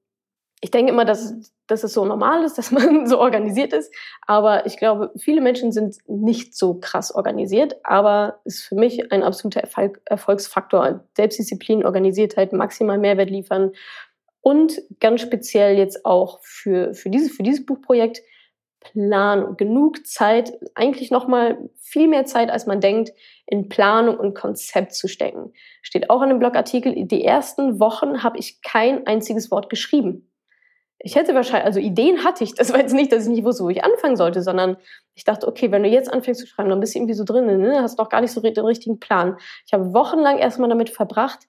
[0.61, 3.93] ich denke immer, dass, dass es so normal ist, dass man so organisiert ist.
[4.27, 7.77] Aber ich glaube, viele Menschen sind nicht so krass organisiert.
[7.85, 11.05] Aber ist für mich ein absoluter Erfolg, Erfolgsfaktor.
[11.17, 13.73] Selbstdisziplin, Organisiertheit, maximal Mehrwert liefern.
[14.41, 18.23] Und ganz speziell jetzt auch für, für, dieses, für dieses Buchprojekt
[18.81, 19.57] Planung.
[19.57, 23.13] Genug Zeit, eigentlich nochmal viel mehr Zeit, als man denkt,
[23.45, 25.53] in Planung und Konzept zu stecken.
[25.83, 30.29] Steht auch in dem Blogartikel, die ersten Wochen habe ich kein einziges Wort geschrieben
[31.01, 32.55] ich hätte wahrscheinlich, also Ideen hatte ich.
[32.55, 34.77] Das war jetzt nicht, dass ich nicht wusste, wo ich anfangen sollte, sondern
[35.15, 37.47] ich dachte, okay, wenn du jetzt anfängst zu schreiben, dann bist du irgendwie so drin,
[37.47, 37.83] ne?
[37.83, 39.37] hast noch gar nicht so den richtigen Plan.
[39.67, 41.41] Ich habe wochenlang erstmal damit verbracht,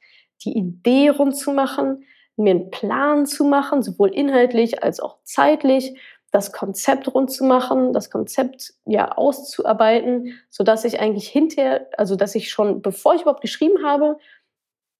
[0.43, 2.03] die Idee rund zu machen,
[2.35, 5.99] mir einen Plan zu machen, sowohl inhaltlich als auch zeitlich,
[6.31, 12.15] das Konzept rund zu machen, das Konzept ja auszuarbeiten, so dass ich eigentlich hinterher, also
[12.15, 14.17] dass ich schon, bevor ich überhaupt geschrieben habe,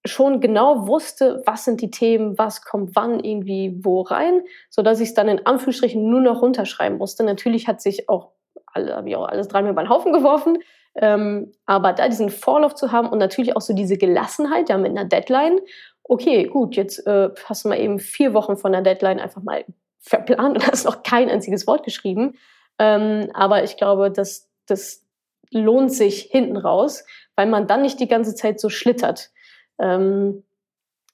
[0.06, 5.00] schon genau wusste, was sind die Themen, was kommt wann irgendwie wo rein, so dass
[5.00, 7.24] ich es dann in Anführungsstrichen nur noch runterschreiben musste.
[7.24, 8.32] Natürlich hat sich auch
[8.68, 10.60] alle, habe ich auch alles dreimal über den Haufen geworfen,
[10.96, 14.92] ähm, aber da diesen Vorlauf zu haben und natürlich auch so diese Gelassenheit, ja mit
[14.92, 15.60] einer Deadline.
[16.04, 19.66] Okay, gut, jetzt äh, hast du mal eben vier Wochen von der Deadline einfach mal
[20.00, 22.38] verplant und hast noch kein einziges Wort geschrieben.
[22.80, 25.06] Ähm, aber ich glaube, dass das
[25.52, 27.04] lohnt sich hinten raus,
[27.36, 29.32] weil man dann nicht die ganze Zeit so schlittert.
[29.80, 30.44] Ähm,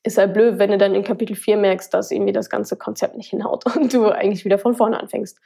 [0.04, 3.18] ist halt blöd, wenn du dann in Kapitel 4 merkst, dass irgendwie das ganze Konzept
[3.18, 5.40] nicht hinhaut und du eigentlich wieder von vorne anfängst.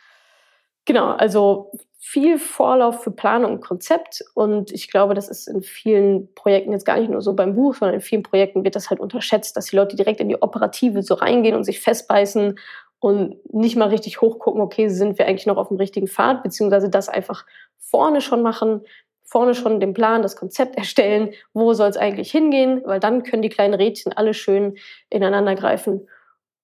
[0.85, 6.33] Genau, also viel Vorlauf für Planung und Konzept und ich glaube, das ist in vielen
[6.33, 8.99] Projekten jetzt gar nicht nur so beim Buch, sondern in vielen Projekten wird das halt
[8.99, 12.57] unterschätzt, dass die Leute direkt in die Operative so reingehen und sich festbeißen
[12.99, 16.89] und nicht mal richtig hochgucken, okay, sind wir eigentlich noch auf dem richtigen Pfad, beziehungsweise
[16.89, 17.45] das einfach
[17.77, 18.81] vorne schon machen,
[19.29, 23.43] vorne schon den Plan, das Konzept erstellen, wo soll es eigentlich hingehen, weil dann können
[23.43, 24.77] die kleinen Rädchen alle schön
[25.09, 26.07] ineinander greifen.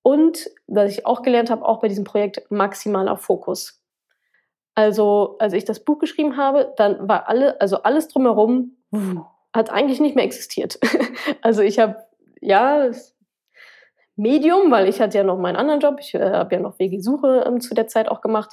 [0.01, 3.81] Und, was ich auch gelernt habe, auch bei diesem Projekt maximaler Fokus.
[4.73, 8.77] Also, als ich das Buch geschrieben habe, dann war alle, also alles drumherum
[9.53, 10.79] hat eigentlich nicht mehr existiert.
[11.41, 11.97] also ich habe,
[12.41, 12.89] ja,
[14.15, 17.43] Medium, weil ich hatte ja noch meinen anderen Job, ich äh, habe ja noch WG-Suche
[17.45, 18.51] ähm, zu der Zeit auch gemacht,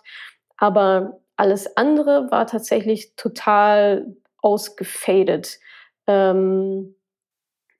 [0.56, 5.58] aber alles andere war tatsächlich total ausgefadet.
[6.06, 6.94] Ähm,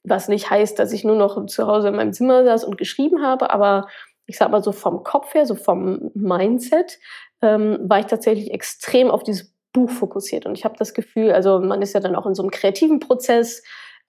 [0.05, 3.23] was nicht heißt, dass ich nur noch zu Hause in meinem Zimmer saß und geschrieben
[3.23, 3.87] habe, aber
[4.27, 6.99] ich sag mal so vom Kopf her, so vom Mindset,
[7.41, 10.47] ähm, war ich tatsächlich extrem auf dieses Buch fokussiert.
[10.47, 13.01] Und ich habe das Gefühl, also man ist ja dann auch in so einem kreativen
[13.01, 13.63] Prozess,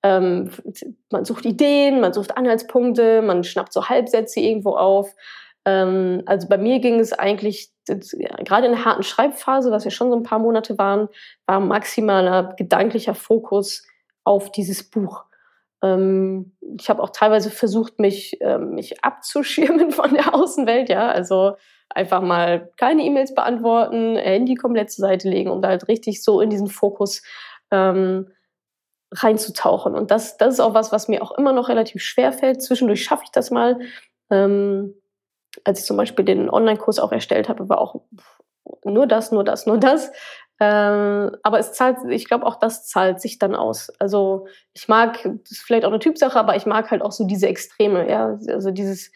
[0.03, 0.51] ähm,
[1.11, 5.15] man sucht Ideen, man sucht Anhaltspunkte, man schnappt so Halbsätze irgendwo auf.
[5.65, 10.09] Ähm, also bei mir ging es eigentlich, gerade in der harten Schreibphase, was ja schon
[10.09, 11.09] so ein paar Monate waren,
[11.45, 13.85] war maximaler gedanklicher Fokus
[14.23, 15.25] auf dieses Buch.
[15.83, 21.55] Ähm, ich habe auch teilweise versucht, mich, ähm, mich abzuschirmen von der Außenwelt, ja, also
[21.89, 26.41] einfach mal keine E-Mails beantworten, Handy komplett zur Seite legen, um da halt richtig so
[26.41, 27.21] in diesen Fokus
[27.69, 28.31] ähm,
[29.11, 29.93] reinzutauchen.
[29.93, 32.63] Und das, das ist auch was, was mir auch immer noch relativ schwer fällt.
[32.63, 33.79] Zwischendurch schaffe ich das mal.
[34.31, 34.95] Ähm,
[35.63, 38.01] als ich zum Beispiel den Online-Kurs auch erstellt habe, war auch
[38.83, 40.11] nur das, nur das, nur das.
[40.59, 43.91] Ähm, aber es zahlt, ich glaube auch das zahlt sich dann aus.
[43.99, 47.25] Also ich mag, das ist vielleicht auch eine Typsache, aber ich mag halt auch so
[47.25, 49.11] diese Extreme, ja, also dieses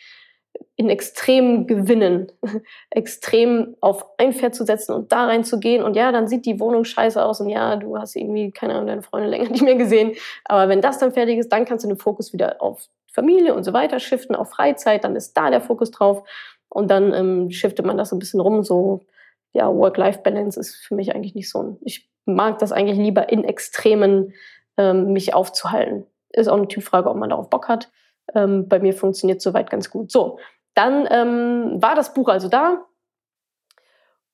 [0.75, 2.31] in Extrem gewinnen,
[2.89, 6.83] extrem auf ein Pferd zu setzen und da reinzugehen und ja, dann sieht die Wohnung
[6.83, 10.13] scheiße aus und ja, du hast irgendwie, keine Ahnung, deine Freunde länger nicht mehr gesehen,
[10.45, 13.63] aber wenn das dann fertig ist, dann kannst du den Fokus wieder auf Familie und
[13.63, 16.23] so weiter shiften, auf Freizeit, dann ist da der Fokus drauf
[16.69, 19.07] und dann ähm, shiftet man das ein bisschen rum, so,
[19.53, 23.43] ja, Work-Life-Balance ist für mich eigentlich nicht so ein, ich mag das eigentlich lieber in
[23.43, 24.33] Extremen
[24.77, 26.05] ähm, mich aufzuhalten.
[26.29, 27.89] Ist auch eine Typfrage, ob man darauf Bock hat.
[28.35, 30.11] Ähm, bei mir funktioniert soweit ganz gut.
[30.11, 30.37] So,
[30.75, 32.85] dann ähm, war das Buch also da.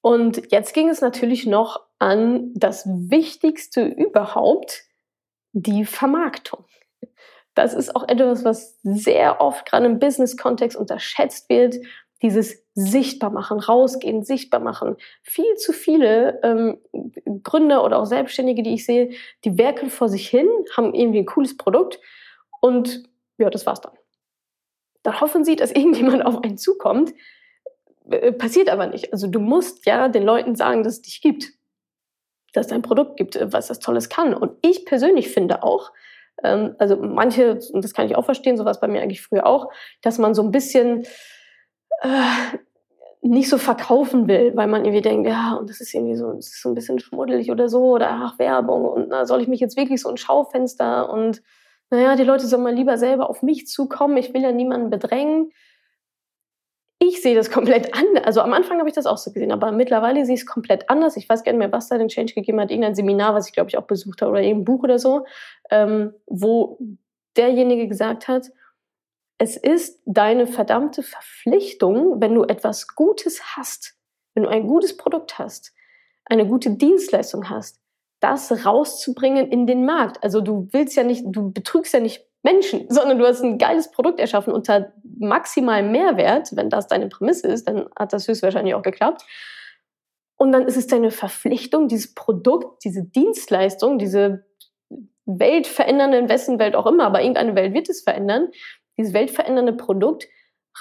[0.02, 4.84] Und jetzt ging es natürlich noch an das Wichtigste überhaupt,
[5.54, 6.66] die Vermarktung.
[7.56, 11.76] Das ist auch etwas, was sehr oft gerade im Business-Kontext unterschätzt wird.
[12.22, 14.96] Dieses sichtbar machen, rausgehen, sichtbar machen.
[15.22, 16.80] Viel zu viele ähm,
[17.44, 19.12] Gründer oder auch Selbstständige, die ich sehe,
[19.44, 22.00] die werkeln vor sich hin, haben irgendwie ein cooles Produkt
[22.62, 23.04] und
[23.38, 23.94] ja, das war's dann.
[25.04, 27.14] Dann hoffen sie, dass irgendjemand auf einen zukommt.
[28.10, 29.14] Äh, passiert aber nicht.
[29.14, 31.52] Also du musst ja den Leuten sagen, dass es dich gibt.
[32.54, 34.34] Dass es ein Produkt gibt, äh, was das Tolles kann.
[34.34, 35.92] Und ich persönlich finde auch,
[36.44, 39.72] ähm, also manche, und das kann ich auch verstehen, sowas bei mir eigentlich früher auch,
[40.02, 41.06] dass man so ein bisschen
[42.02, 42.58] äh,
[43.22, 46.62] nicht so verkaufen will, weil man irgendwie denkt, ja, und das ist irgendwie so, ist
[46.62, 49.78] so ein bisschen schmuddelig oder so, oder ach, Werbung, und na, soll ich mich jetzt
[49.78, 51.42] wirklich so ein Schaufenster und
[51.90, 55.52] naja, die Leute sollen mal lieber selber auf mich zukommen, ich will ja niemanden bedrängen.
[57.06, 58.24] Ich sehe das komplett anders.
[58.24, 60.90] Also am Anfang habe ich das auch so gesehen, aber mittlerweile sehe ich es komplett
[60.90, 61.18] anders.
[61.18, 62.72] Ich weiß gar nicht mehr, was da den Change gegeben hat.
[62.72, 65.26] Irgendein Seminar, was ich glaube ich auch besucht habe oder irgendein Buch oder so,
[65.70, 66.80] ähm, wo
[67.36, 68.52] derjenige gesagt hat,
[69.38, 73.96] es ist deine verdammte Verpflichtung, wenn du etwas Gutes hast,
[74.34, 75.74] wenn du ein gutes Produkt hast,
[76.24, 77.82] eine gute Dienstleistung hast,
[78.22, 80.24] das rauszubringen in den Markt.
[80.24, 83.90] Also du willst ja nicht, du betrügst ja nicht Menschen, sondern du hast ein geiles
[83.92, 86.56] Produkt erschaffen unter maximalem Mehrwert.
[86.56, 89.24] Wenn das deine Prämisse ist, dann hat das höchstwahrscheinlich auch geklappt.
[90.36, 94.46] Und dann ist es deine Verpflichtung, dieses Produkt, diese Dienstleistung, diese
[95.26, 98.50] weltverändernde, in wessen Welt auch immer, aber irgendeine Welt wird es verändern,
[98.98, 100.28] dieses weltverändernde Produkt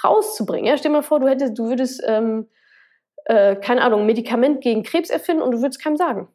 [0.03, 0.65] rauszubringen.
[0.65, 2.49] Ja, stell dir mal vor, du hättest, du würdest, ähm,
[3.25, 6.27] äh, keine Ahnung, ein Medikament gegen Krebs erfinden und du würdest keinem sagen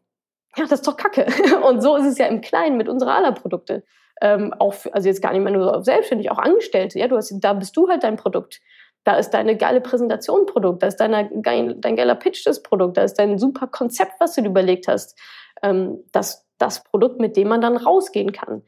[0.57, 1.27] ja, das ist doch Kacke.
[1.67, 3.85] Und so ist es ja im Kleinen mit unserer aller Produkte.
[4.21, 6.99] Ähm, auch für, also jetzt gar nicht mehr nur selbstständig, auch Angestellte.
[6.99, 8.61] Ja, du hast, da bist du halt dein Produkt.
[9.05, 12.97] Da ist deine geile Präsentation Produkt, da ist deine, dein, dein geiler Pitch das Produkt,
[12.97, 15.19] da ist dein super Konzept, was du dir überlegt hast.
[15.63, 18.63] Ähm, das, das Produkt, mit dem man dann rausgehen kann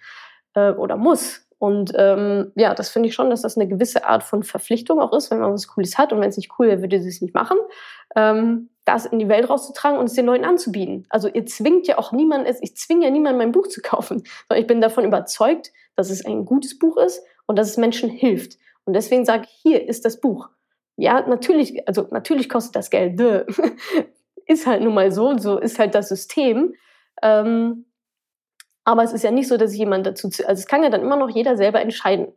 [0.54, 1.46] äh, oder muss.
[1.60, 5.12] Und ähm, ja, das finde ich schon, dass das eine gewisse Art von Verpflichtung auch
[5.12, 6.10] ist, wenn man was Cooles hat.
[6.10, 7.58] Und wenn es nicht cool wäre, würde sie es nicht machen.
[8.16, 11.06] Ähm, das in die Welt rauszutragen und es den Leuten anzubieten.
[11.10, 14.22] Also ihr zwingt ja auch niemanden, ich zwinge ja niemanden, mein Buch zu kaufen.
[14.48, 18.08] Sondern ich bin davon überzeugt, dass es ein gutes Buch ist und dass es Menschen
[18.08, 18.56] hilft.
[18.86, 20.48] Und deswegen sage ich, hier ist das Buch.
[20.96, 23.20] Ja, natürlich, also natürlich kostet das Geld.
[24.46, 26.72] ist halt nun mal so, so ist halt das System.
[27.22, 27.84] Ähm,
[28.84, 31.16] aber es ist ja nicht so, dass jemand dazu, also es kann ja dann immer
[31.16, 32.28] noch jeder selber entscheiden,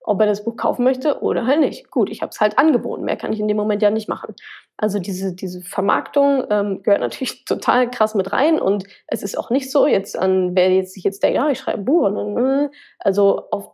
[0.00, 1.90] ob er das Buch kaufen möchte oder halt nicht.
[1.90, 4.34] Gut, ich habe es halt angeboten, mehr kann ich in dem Moment ja nicht machen.
[4.76, 9.50] Also diese, diese Vermarktung ähm, gehört natürlich total krass mit rein und es ist auch
[9.50, 12.38] nicht so, jetzt an, wer jetzt sich jetzt denkt, ja, ich schreibe ein Buch, und
[12.38, 13.72] äh, also auf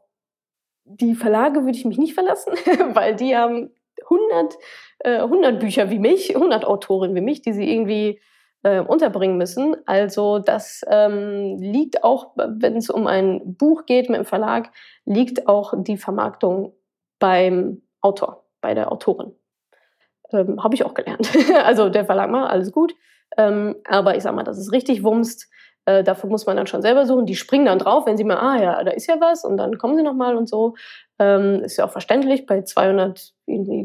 [0.84, 2.52] die Verlage würde ich mich nicht verlassen,
[2.94, 3.70] weil die haben
[4.02, 4.54] 100,
[5.00, 8.20] äh, 100 Bücher wie mich, 100 Autorinnen wie mich, die sie irgendwie
[8.64, 9.76] äh, unterbringen müssen.
[9.86, 14.70] Also das ähm, liegt auch, wenn es um ein Buch geht mit dem Verlag,
[15.04, 16.72] liegt auch die Vermarktung
[17.18, 19.32] beim Autor, bei der Autorin.
[20.32, 21.30] Ähm, Habe ich auch gelernt.
[21.64, 22.94] also der Verlag mal, alles gut.
[23.36, 25.50] Ähm, aber ich sag mal, das ist richtig wumst.
[25.84, 27.26] Äh, dafür muss man dann schon selber suchen.
[27.26, 29.76] Die springen dann drauf, wenn sie mal, ah ja, da ist ja was und dann
[29.76, 30.74] kommen sie nochmal und so.
[31.18, 32.46] Ähm, ist ja auch verständlich.
[32.46, 33.34] Bei 200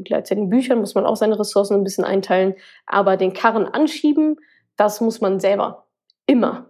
[0.06, 2.56] gleichzeitigen Büchern muss man auch seine Ressourcen ein bisschen einteilen.
[2.86, 4.38] Aber den Karren anschieben,
[4.80, 5.86] das muss man selber.
[6.26, 6.70] Immer.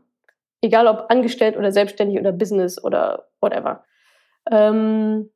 [0.62, 3.86] Egal ob angestellt oder selbstständig oder Business oder whatever.
[4.50, 5.30] Ähm,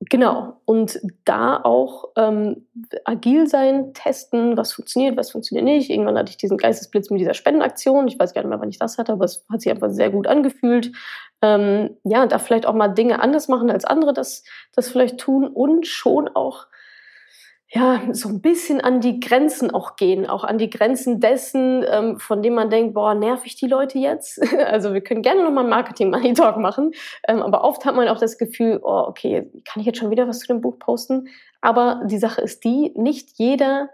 [0.00, 0.60] genau.
[0.64, 2.68] Und da auch ähm,
[3.04, 5.90] agil sein, testen, was funktioniert, was funktioniert nicht.
[5.90, 8.06] Irgendwann hatte ich diesen Geistesblitz mit dieser Spendenaktion.
[8.06, 10.10] Ich weiß gar nicht mehr, wann ich das hatte, aber es hat sich einfach sehr
[10.10, 10.92] gut angefühlt.
[11.42, 15.48] Ähm, ja, da vielleicht auch mal Dinge anders machen als andere das, das vielleicht tun
[15.48, 16.66] und schon auch
[17.74, 22.20] ja, so ein bisschen an die Grenzen auch gehen, auch an die Grenzen dessen, ähm,
[22.20, 24.40] von dem man denkt, boah, nerv ich die Leute jetzt?
[24.66, 26.92] also wir können gerne nochmal Marketing Money Talk machen,
[27.26, 30.28] ähm, aber oft hat man auch das Gefühl, oh, okay, kann ich jetzt schon wieder
[30.28, 31.28] was zu dem Buch posten?
[31.60, 33.90] Aber die Sache ist die, nicht jeder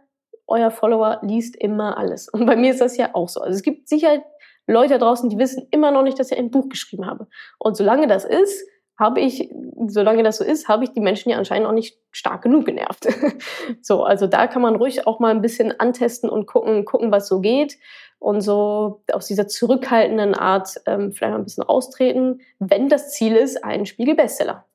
[0.47, 2.29] euer Follower liest immer alles.
[2.29, 3.41] Und bei mir ist das ja auch so.
[3.41, 4.23] Also es gibt sicher
[4.67, 7.29] Leute draußen, die wissen immer noch nicht, dass ich ein Buch geschrieben habe.
[7.59, 8.67] Und solange das ist,
[9.01, 9.51] habe ich,
[9.89, 13.09] solange das so ist, habe ich die Menschen ja anscheinend auch nicht stark genug genervt.
[13.83, 17.27] so, also da kann man ruhig auch mal ein bisschen antesten und gucken, gucken, was
[17.27, 17.79] so geht
[18.19, 23.35] und so aus dieser zurückhaltenden Art ähm, vielleicht mal ein bisschen austreten, wenn das Ziel
[23.35, 24.67] ist, ein Spiegelbestseller.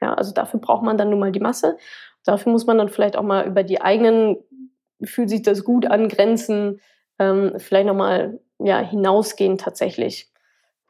[0.00, 1.76] Ja, also dafür braucht man dann nun mal die Masse.
[2.24, 4.38] Dafür muss man dann vielleicht auch mal über die eigenen,
[5.04, 6.80] fühlt sich das gut an, Grenzen,
[7.18, 10.30] ähm, vielleicht nochmal ja, hinausgehen tatsächlich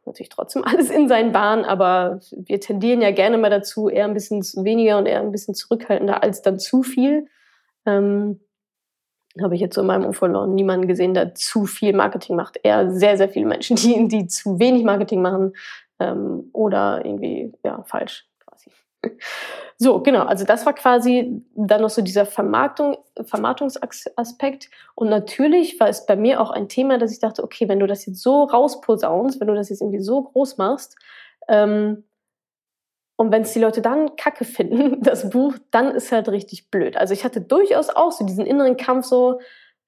[0.07, 4.14] natürlich trotzdem alles in seinen Bahnen, aber wir tendieren ja gerne mal dazu, eher ein
[4.14, 7.27] bisschen weniger und eher ein bisschen zurückhaltender als dann zu viel.
[7.85, 8.40] Ähm,
[9.42, 12.59] habe ich jetzt so in meinem Umfeld noch niemanden gesehen, der zu viel Marketing macht.
[12.62, 15.53] Eher sehr, sehr viele Menschen, die, die zu wenig Marketing machen
[15.99, 18.27] ähm, oder irgendwie ja, falsch.
[19.79, 20.25] So, genau.
[20.25, 24.71] Also das war quasi dann noch so dieser Vermarktung, Vermarktungsaspekt.
[24.95, 27.87] Und natürlich war es bei mir auch ein Thema, dass ich dachte, okay, wenn du
[27.87, 30.97] das jetzt so rausposaunst, wenn du das jetzt irgendwie so groß machst,
[31.49, 32.05] ähm,
[33.19, 36.97] und wenn es die Leute dann kacke finden, das Buch, dann ist halt richtig blöd.
[36.97, 39.40] Also ich hatte durchaus auch so diesen inneren Kampf so,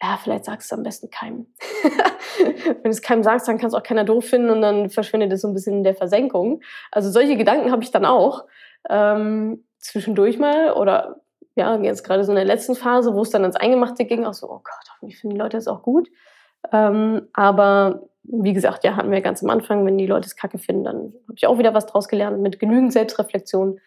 [0.02, 1.46] ja, vielleicht sagst du am besten keinem.
[2.38, 5.32] wenn du es keinem sagst, dann kann es auch keiner doof finden und dann verschwindet
[5.32, 6.62] es so ein bisschen in der Versenkung.
[6.92, 8.44] Also solche Gedanken habe ich dann auch
[8.88, 11.20] ähm, zwischendurch mal oder
[11.54, 14.34] ja, jetzt gerade so in der letzten Phase, wo es dann ins Eingemachte ging, auch
[14.34, 16.08] so, oh Gott, hoffentlich finden die Leute das auch gut.
[16.72, 20.58] Ähm, aber wie gesagt, ja, hatten wir ganz am Anfang, wenn die Leute es kacke
[20.58, 23.80] finden, dann habe ich auch wieder was draus gelernt mit genügend Selbstreflexion.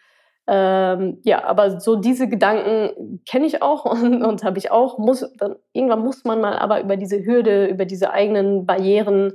[0.48, 4.98] Ähm, ja, aber so diese Gedanken kenne ich auch und, und habe ich auch.
[4.98, 9.34] Muss, dann, irgendwann muss man mal aber über diese Hürde, über diese eigenen Barrieren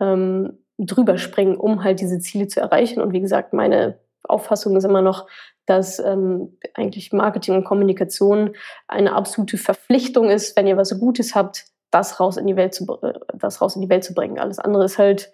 [0.00, 3.00] ähm, drüber springen, um halt diese Ziele zu erreichen.
[3.00, 5.26] Und wie gesagt, meine Auffassung ist immer noch,
[5.66, 8.54] dass ähm, eigentlich Marketing und Kommunikation
[8.86, 12.86] eine absolute Verpflichtung ist, wenn ihr was Gutes habt, das raus in die Welt zu,
[13.02, 14.38] äh, das raus in die Welt zu bringen.
[14.38, 15.30] Alles andere ist halt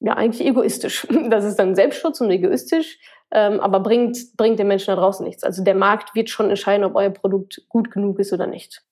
[0.00, 1.06] ja eigentlich egoistisch.
[1.30, 2.98] Das ist dann Selbstschutz und egoistisch,
[3.30, 5.44] ähm, aber bringt, bringt den Menschen da draußen nichts.
[5.44, 8.82] Also der Markt wird schon entscheiden, ob euer Produkt gut genug ist oder nicht.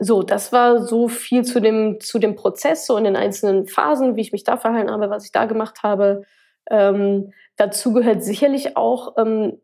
[0.00, 4.14] So, das war so viel zu dem, zu dem Prozess, so in den einzelnen Phasen,
[4.14, 6.22] wie ich mich da verhalten habe, was ich da gemacht habe.
[6.70, 9.58] Ähm, dazu gehört sicherlich auch ähm,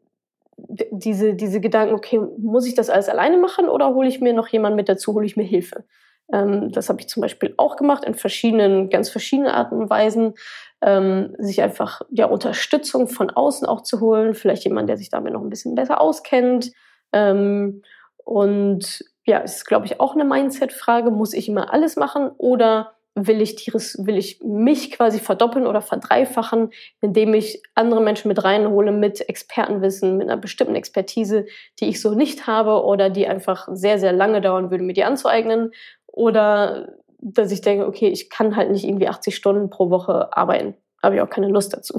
[0.56, 4.48] diese, diese Gedanken, okay, muss ich das alles alleine machen oder hole ich mir noch
[4.48, 5.84] jemanden mit dazu, hole ich mir Hilfe?
[6.32, 10.34] Ähm, das habe ich zum Beispiel auch gemacht in verschiedenen, ganz verschiedenen Arten und Weisen,
[10.82, 15.32] ähm, sich einfach ja Unterstützung von außen auch zu holen, vielleicht jemand, der sich damit
[15.32, 16.72] noch ein bisschen besser auskennt.
[17.12, 17.82] Ähm,
[18.24, 21.10] und ja, ist, glaube ich, auch eine Mindset-Frage.
[21.10, 25.80] Muss ich immer alles machen oder will ich, Tieres, will ich mich quasi verdoppeln oder
[25.80, 31.46] verdreifachen, indem ich andere Menschen mit reinhole mit Expertenwissen, mit einer bestimmten Expertise,
[31.80, 35.04] die ich so nicht habe oder die einfach sehr, sehr lange dauern würde, mir die
[35.04, 35.70] anzueignen.
[36.06, 40.74] Oder dass ich denke, okay, ich kann halt nicht irgendwie 80 Stunden pro Woche arbeiten.
[41.02, 41.98] Habe ich auch keine Lust dazu.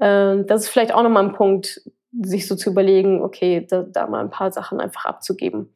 [0.00, 4.06] Ähm, das ist vielleicht auch nochmal ein Punkt, sich so zu überlegen, okay, da, da
[4.06, 5.74] mal ein paar Sachen einfach abzugeben.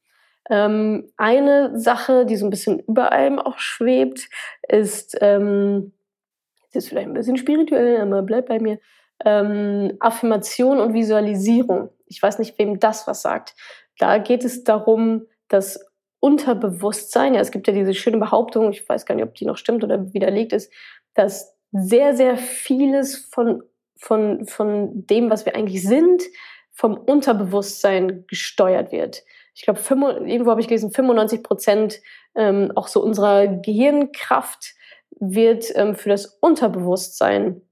[0.49, 4.28] Ähm, eine Sache, die so ein bisschen über allem auch schwebt,
[4.68, 5.92] ist, ähm,
[6.72, 8.78] das ist vielleicht ein bisschen spirituell, aber bleib bei mir,
[9.24, 11.90] ähm, Affirmation und Visualisierung.
[12.07, 13.55] Ich weiß nicht, wem das was sagt.
[13.99, 15.84] Da geht es darum, dass
[16.20, 19.57] Unterbewusstsein, ja, es gibt ja diese schöne Behauptung, ich weiß gar nicht, ob die noch
[19.57, 20.72] stimmt oder widerlegt ist,
[21.14, 23.62] dass sehr, sehr vieles von,
[23.97, 26.22] von, von dem, was wir eigentlich sind,
[26.72, 29.24] vom Unterbewusstsein gesteuert wird
[29.57, 29.80] ich glaube,
[30.28, 32.00] irgendwo habe ich gelesen, 95 Prozent
[32.34, 34.74] ähm, auch so unserer Gehirnkraft
[35.18, 37.62] wird ähm, für das Unterbewusstsein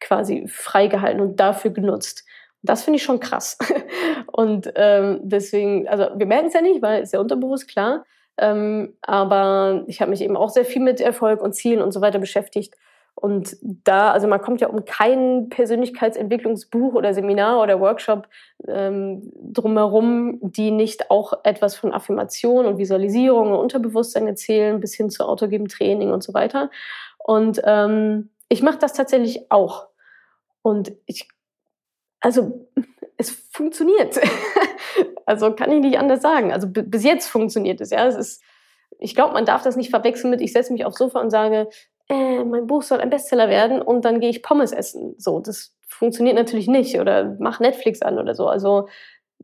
[0.00, 2.24] quasi freigehalten und dafür genutzt.
[2.62, 3.56] Das finde ich schon krass.
[4.32, 8.04] und ähm, deswegen, also wir merken es ja nicht, weil es ist ja unterbewusst klar.
[8.36, 12.00] Ähm, aber ich habe mich eben auch sehr viel mit Erfolg und Zielen und so
[12.00, 12.74] weiter beschäftigt.
[13.20, 18.28] Und da, also man kommt ja um kein Persönlichkeitsentwicklungsbuch oder Seminar oder Workshop
[18.68, 25.10] ähm, drumherum, die nicht auch etwas von Affirmation und Visualisierung und Unterbewusstsein erzählen, bis hin
[25.10, 26.70] zu autogenem Training und so weiter.
[27.18, 29.88] Und ähm, ich mache das tatsächlich auch.
[30.62, 31.28] Und ich,
[32.20, 32.68] also
[33.16, 34.20] es funktioniert.
[35.26, 36.52] also kann ich nicht anders sagen.
[36.52, 38.06] Also bis jetzt funktioniert es, ja.
[38.06, 38.42] Es ist,
[39.00, 41.68] ich glaube, man darf das nicht verwechseln mit, ich setze mich aufs Sofa und sage,
[42.08, 45.14] äh, mein Buch soll ein Bestseller werden und dann gehe ich Pommes essen.
[45.18, 48.48] So, das funktioniert natürlich nicht oder mach Netflix an oder so.
[48.48, 48.88] Also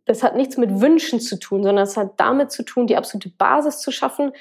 [0.06, 3.30] das hat nichts mit Wünschen zu tun, sondern es hat damit zu tun, die absolute
[3.30, 4.32] Basis zu schaffen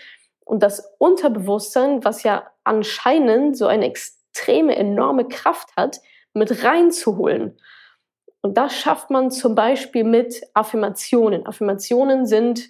[0.46, 6.02] und das Unterbewusstsein, was ja anscheinend so eine extreme, enorme Kraft hat,
[6.34, 7.58] mit reinzuholen.
[8.42, 11.46] Und das schafft man zum Beispiel mit Affirmationen.
[11.46, 12.70] Affirmationen sind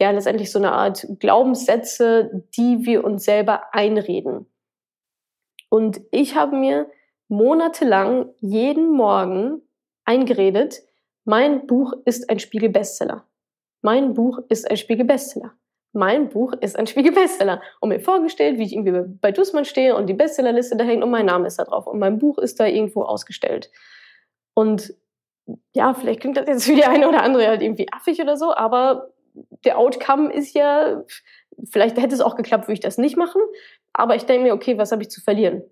[0.00, 4.46] ja letztendlich so eine Art Glaubenssätze, die wir uns selber einreden.
[5.70, 6.90] Und ich habe mir
[7.28, 9.62] monatelang jeden Morgen
[10.04, 10.82] eingeredet,
[11.24, 13.24] mein Buch ist ein Spiegel-Bestseller.
[13.82, 15.52] Mein Buch ist ein Spiegel-Bestseller.
[15.92, 17.62] Mein Buch ist ein Spiegel-Bestseller.
[17.80, 21.10] Und mir vorgestellt, wie ich irgendwie bei Dussmann stehe und die Bestsellerliste da hängt und
[21.10, 23.70] mein Name ist da drauf und mein Buch ist da irgendwo ausgestellt.
[24.54, 24.94] Und
[25.72, 28.54] ja, vielleicht klingt das jetzt für die eine oder andere halt irgendwie affig oder so,
[28.54, 29.10] aber
[29.64, 31.02] der Outcome ist ja,
[31.70, 33.40] vielleicht hätte es auch geklappt, würde ich das nicht machen.
[33.92, 35.62] Aber ich denke mir, okay, was habe ich zu verlieren?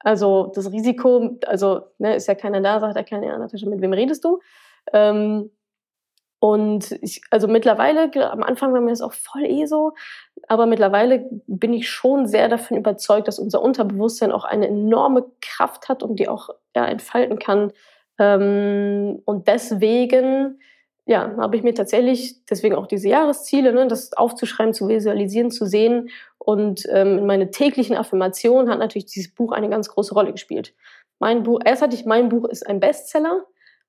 [0.00, 3.82] Also das Risiko, also ne, ist ja keiner da, sagt der kleine ja, Natascha, mit
[3.82, 4.40] wem redest du?
[4.92, 5.50] Ähm,
[6.38, 9.92] und ich, also mittlerweile, am Anfang war mir das auch voll eh so,
[10.48, 15.90] aber mittlerweile bin ich schon sehr davon überzeugt, dass unser Unterbewusstsein auch eine enorme Kraft
[15.90, 17.72] hat und die auch ja, entfalten kann.
[18.18, 20.60] Ähm, und deswegen
[21.10, 25.66] ja, habe ich mir tatsächlich, deswegen auch diese Jahresziele, ne, das aufzuschreiben, zu visualisieren, zu
[25.66, 26.10] sehen.
[26.38, 30.72] Und ähm, in meine täglichen Affirmationen hat natürlich dieses Buch eine ganz große Rolle gespielt.
[31.18, 33.44] Mein Buch, erst hatte ich, mein Buch ist ein Bestseller.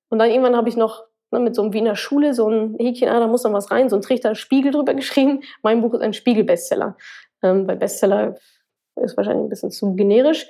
[0.09, 3.07] Und dann irgendwann habe ich noch ne, mit so einem Wiener Schule so ein Häkchen,
[3.07, 5.41] ah, da muss noch was rein, so ein Trichter Spiegel drüber geschrieben.
[5.61, 6.97] Mein Buch ist ein Spiegel-Bestseller.
[7.43, 8.35] Ähm, weil Bestseller
[8.95, 10.47] ist wahrscheinlich ein bisschen zu generisch.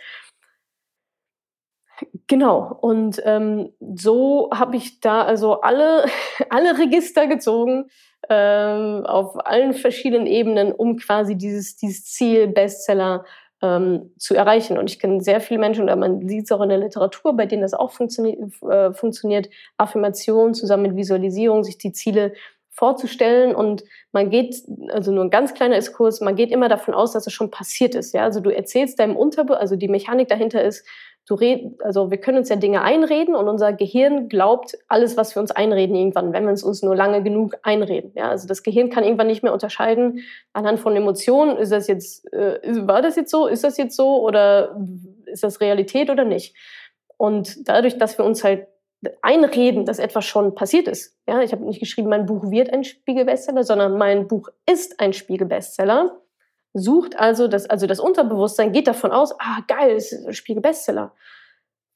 [2.31, 6.05] Genau, und ähm, so habe ich da also alle,
[6.49, 7.89] alle Register gezogen
[8.29, 13.25] ähm, auf allen verschiedenen Ebenen, um quasi dieses, dieses Ziel Bestseller
[13.61, 14.77] ähm, zu erreichen.
[14.77, 17.47] Und ich kenne sehr viele Menschen, oder man sieht es auch in der Literatur, bei
[17.47, 22.31] denen das auch funtioni äh, funktioniert, Affirmation zusammen mit Visualisierung, sich die Ziele
[22.69, 24.55] vorzustellen und man geht,
[24.89, 27.95] also nur ein ganz kleiner Exkurs, man geht immer davon aus, dass es schon passiert
[27.95, 28.13] ist.
[28.13, 28.23] Ja?
[28.23, 30.87] Also du erzählst deinem Unterbe, also die Mechanik dahinter ist,
[31.27, 35.35] du red, also wir können uns ja Dinge einreden und unser Gehirn glaubt alles, was
[35.35, 38.11] wir uns einreden irgendwann, wenn wir es uns nur lange genug einreden.
[38.15, 42.31] Ja, also das Gehirn kann irgendwann nicht mehr unterscheiden anhand von Emotionen, ist das jetzt,
[42.33, 44.75] äh, war das jetzt so, ist das jetzt so oder
[45.25, 46.55] ist das Realität oder nicht?
[47.17, 48.67] Und dadurch, dass wir uns halt
[49.21, 51.17] einreden, dass etwas schon passiert ist.
[51.27, 55.13] Ja, ich habe nicht geschrieben, mein Buch wird ein Spiegelbestseller, sondern mein Buch ist ein
[55.13, 56.20] Spiegelbestseller
[56.73, 61.13] sucht also das, also das Unterbewusstsein geht davon aus, ah, geil, ist ein Spiegel-Bestseller.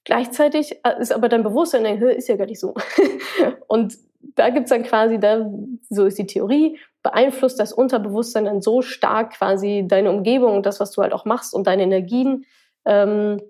[0.04, 2.76] Gleichzeitig äh, ist aber dein Bewusstsein, ist ja gar nicht so.
[3.68, 3.98] und
[4.36, 5.50] da gibt's dann quasi, da,
[5.90, 10.80] so ist die Theorie, beeinflusst das Unterbewusstsein dann so stark quasi deine Umgebung und das,
[10.80, 12.46] was du halt auch machst und deine Energien,
[12.86, 13.42] ähm,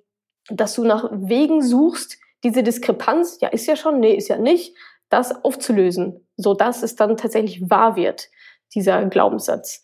[0.49, 4.75] dass du nach Wegen suchst, diese Diskrepanz, ja, ist ja schon, nee, ist ja nicht,
[5.09, 8.29] das aufzulösen, so dass es dann tatsächlich wahr wird,
[8.73, 9.83] dieser Glaubenssatz.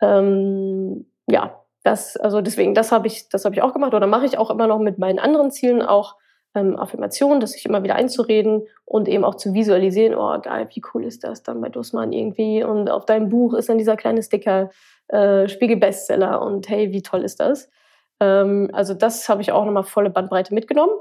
[0.00, 4.26] Ähm, ja, das, also deswegen, das habe ich, das habe ich auch gemacht oder mache
[4.26, 6.16] ich auch immer noch mit meinen anderen Zielen auch
[6.54, 10.82] ähm, Affirmationen, dass ich immer wieder einzureden und eben auch zu visualisieren, oh geil, wie
[10.92, 14.22] cool ist das dann bei Dussmann irgendwie und auf deinem Buch ist dann dieser kleine
[14.22, 14.70] Sticker
[15.08, 17.70] äh, Spiegel Bestseller und hey, wie toll ist das?
[18.20, 20.92] Ähm, also das habe ich auch nochmal volle Bandbreite mitgenommen.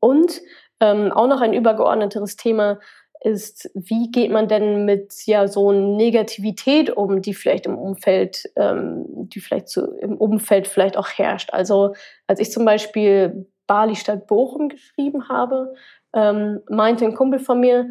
[0.00, 0.40] Und
[0.80, 2.78] ähm, auch noch ein übergeordneteres Thema
[3.20, 9.04] ist, wie geht man denn mit ja so Negativität um, die vielleicht im Umfeld, ähm,
[9.28, 11.52] die vielleicht so im Umfeld vielleicht auch herrscht.
[11.52, 11.94] Also
[12.26, 15.74] als ich zum Beispiel Bali statt Bochum geschrieben habe,
[16.14, 17.88] ähm, meinte ein Kumpel von mir,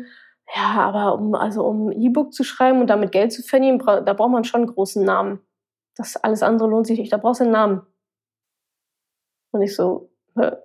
[0.56, 4.14] ja, aber um also um E-Book zu schreiben und damit Geld zu verdienen, bra da
[4.14, 5.40] braucht man schon einen großen Namen.
[5.96, 7.12] Das alles andere lohnt sich nicht.
[7.12, 7.82] Da brauchst du einen Namen.
[9.52, 10.10] Und ich so,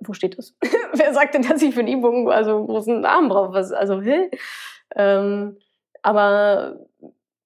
[0.00, 0.54] wo steht das?
[0.92, 3.52] Wer sagt denn, dass ich für ein E-Book also einen großen Namen brauche?
[3.52, 4.30] Was, also, hä?
[4.94, 5.58] Ähm,
[6.02, 6.78] aber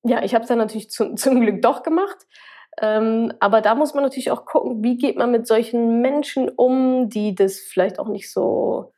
[0.03, 2.27] ja, ich habe es dann natürlich zu, zum Glück doch gemacht.
[2.79, 7.09] Ähm, aber da muss man natürlich auch gucken, wie geht man mit solchen Menschen um,
[7.09, 8.93] die das vielleicht auch nicht so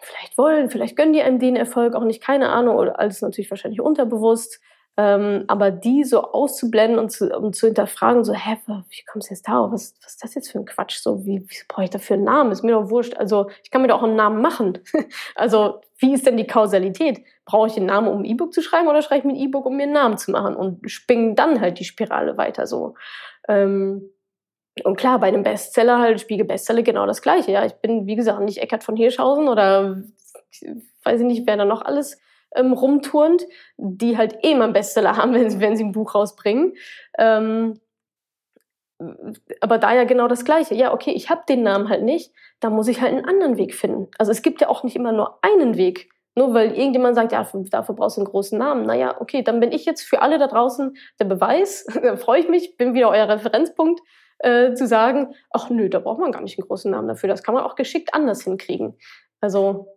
[0.00, 3.50] vielleicht wollen, vielleicht gönnen die einem den Erfolg auch nicht, keine Ahnung, oder alles natürlich
[3.50, 4.60] wahrscheinlich unterbewusst.
[4.98, 9.34] Ähm, aber die so auszublenden und zu, um zu hinterfragen, so, hä, wie kommst du
[9.34, 9.70] jetzt darauf?
[9.70, 10.98] Was, was ist das jetzt für ein Quatsch?
[10.98, 12.52] So, wie, wie brauche ich dafür einen Namen?
[12.52, 13.14] Ist mir doch wurscht.
[13.16, 14.78] Also, ich kann mir doch auch einen Namen machen.
[15.34, 17.20] also, wie ist denn die Kausalität?
[17.44, 19.66] Brauche ich einen Namen, um ein E-Book zu schreiben oder schreibe ich mir ein E-Book,
[19.66, 20.56] um mir einen Namen zu machen?
[20.56, 22.94] Und springen dann halt die Spirale weiter so.
[23.48, 24.10] Ähm,
[24.84, 27.52] und klar, bei einem Bestseller halt, Spiegel Bestseller, genau das Gleiche.
[27.52, 30.02] Ja, ich bin, wie gesagt, nicht Eckart von Hirschhausen oder
[31.04, 32.18] weiß ich nicht, wer da noch alles
[32.56, 33.46] ähm, rumturnt,
[33.76, 36.74] die halt eh mal einen Bestseller haben, wenn, wenn sie ein Buch rausbringen.
[37.18, 37.80] Ähm,
[39.60, 40.74] aber da ja genau das Gleiche.
[40.74, 43.74] Ja, okay, ich habe den Namen halt nicht, da muss ich halt einen anderen Weg
[43.74, 44.08] finden.
[44.18, 46.10] Also es gibt ja auch nicht immer nur einen Weg.
[46.38, 48.84] Nur weil irgendjemand sagt, ja, dafür brauchst du einen großen Namen.
[48.84, 51.86] Naja, okay, dann bin ich jetzt für alle da draußen der Beweis.
[52.02, 54.00] da freue ich mich, bin wieder euer Referenzpunkt,
[54.40, 57.28] äh, zu sagen, ach nö, da braucht man gar nicht einen großen Namen dafür.
[57.28, 58.98] Das kann man auch geschickt anders hinkriegen.
[59.40, 59.95] Also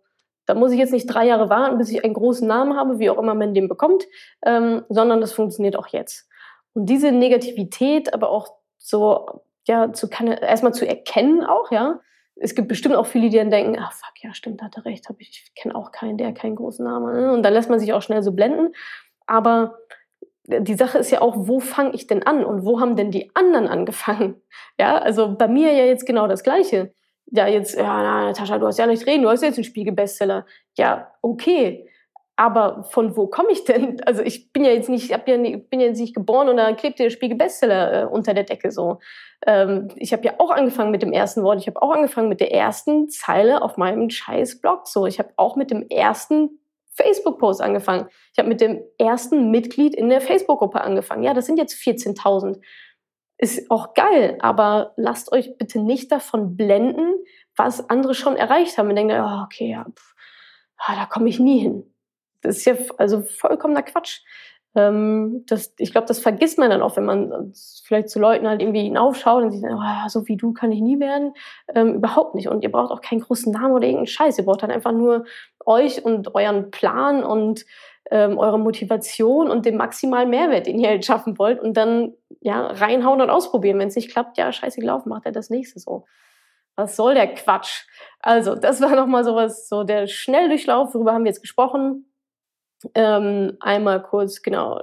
[0.50, 3.08] da muss ich jetzt nicht drei Jahre warten, bis ich einen großen Namen habe, wie
[3.08, 4.08] auch immer man den bekommt,
[4.44, 6.28] ähm, sondern das funktioniert auch jetzt.
[6.72, 12.00] Und diese Negativität, aber auch so, ja, zu erstmal zu erkennen auch, ja.
[12.34, 15.08] Es gibt bestimmt auch viele, die dann denken, ah fuck, ja, stimmt, hat er recht,
[15.08, 17.14] hab ich, ich kenne auch keinen, der keinen großen Namen.
[17.14, 17.32] Ne?
[17.32, 18.72] Und dann lässt man sich auch schnell so blenden.
[19.26, 19.78] Aber
[20.46, 23.30] die Sache ist ja auch, wo fange ich denn an und wo haben denn die
[23.34, 24.42] anderen angefangen?
[24.80, 26.92] Ja, also bei mir ja jetzt genau das Gleiche
[27.30, 30.46] ja, jetzt, ja, na, Natascha, du hast ja nicht reden, du hast jetzt einen Spiegel-Bestseller.
[30.76, 31.86] Ja, okay.
[32.36, 34.00] Aber von wo komme ich denn?
[34.06, 36.76] Also ich bin ja jetzt nicht, ich ja bin ja jetzt nicht geboren und dann
[36.76, 38.98] klebt der Spiegel-Bestseller äh, unter der Decke so.
[39.46, 41.60] Ähm, ich habe ja auch angefangen mit dem ersten Wort.
[41.60, 44.86] Ich habe auch angefangen mit der ersten Zeile auf meinem scheiß Blog.
[44.86, 46.60] So, ich habe auch mit dem ersten
[46.94, 48.08] Facebook-Post angefangen.
[48.32, 51.22] Ich habe mit dem ersten Mitglied in der Facebook-Gruppe angefangen.
[51.22, 52.60] Ja, das sind jetzt 14.000
[53.40, 57.14] ist auch geil, aber lasst euch bitte nicht davon blenden,
[57.56, 58.90] was andere schon erreicht haben.
[58.90, 60.14] Und denkt, oh, okay, ja, pff,
[60.76, 61.94] ah, da komme ich nie hin.
[62.42, 64.20] Das ist ja also vollkommener Quatsch.
[64.74, 67.52] Ähm, das, ich glaube, das vergisst man dann auch, wenn man
[67.84, 70.80] vielleicht zu Leuten halt irgendwie hinaufschaut und sich denkt, oh, so wie du kann ich
[70.80, 71.32] nie werden.
[71.74, 72.48] Ähm, überhaupt nicht.
[72.48, 74.38] Und ihr braucht auch keinen großen Namen oder irgendeinen Scheiß.
[74.38, 75.24] Ihr braucht dann einfach nur
[75.64, 77.64] euch und euren Plan und
[78.10, 82.66] ähm, eure Motivation und den maximalen Mehrwert, den ihr halt schaffen wollt und dann ja
[82.66, 83.78] reinhauen und ausprobieren.
[83.78, 86.06] Wenn es nicht klappt, ja, scheiße gelaufen, macht er das nächste so.
[86.76, 87.86] Was soll der Quatsch?
[88.20, 92.06] Also, das war nochmal sowas, so der Schnelldurchlauf, worüber haben wir jetzt gesprochen.
[92.94, 94.80] Ähm, einmal kurz, genau,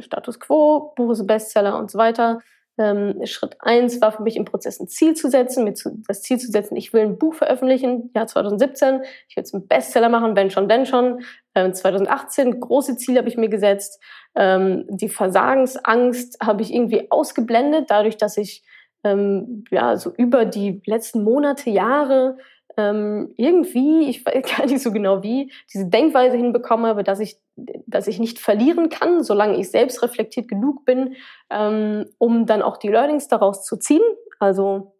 [0.00, 2.40] Status Quo, Buch ist Bestseller und so weiter.
[2.76, 6.22] Ähm, Schritt eins war für mich im Prozess ein Ziel zu setzen, mir zu, das
[6.22, 10.08] Ziel zu setzen, ich will ein Buch veröffentlichen, Jahr 2017, ich will es einen Bestseller
[10.08, 11.22] machen, wenn schon, denn schon.
[11.54, 14.02] Ähm, 2018, große Ziele habe ich mir gesetzt.
[14.34, 18.64] Ähm, die Versagensangst habe ich irgendwie ausgeblendet, dadurch, dass ich
[19.04, 22.38] ähm, ja so über die letzten Monate, Jahre
[22.76, 27.38] ähm, irgendwie, ich weiß gar nicht so genau wie, diese Denkweise hinbekommen habe, dass ich,
[27.56, 31.16] dass ich nicht verlieren kann, solange ich selbst reflektiert genug bin,
[31.50, 34.02] ähm, um dann auch die Learnings daraus zu ziehen.
[34.40, 34.94] Also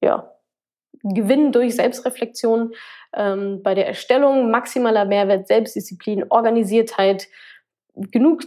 [0.00, 0.32] ja,
[1.02, 2.72] Gewinn durch Selbstreflexion,
[3.14, 7.28] ähm, bei der Erstellung maximaler Mehrwert, Selbstdisziplin, Organisiertheit,
[7.94, 8.42] genug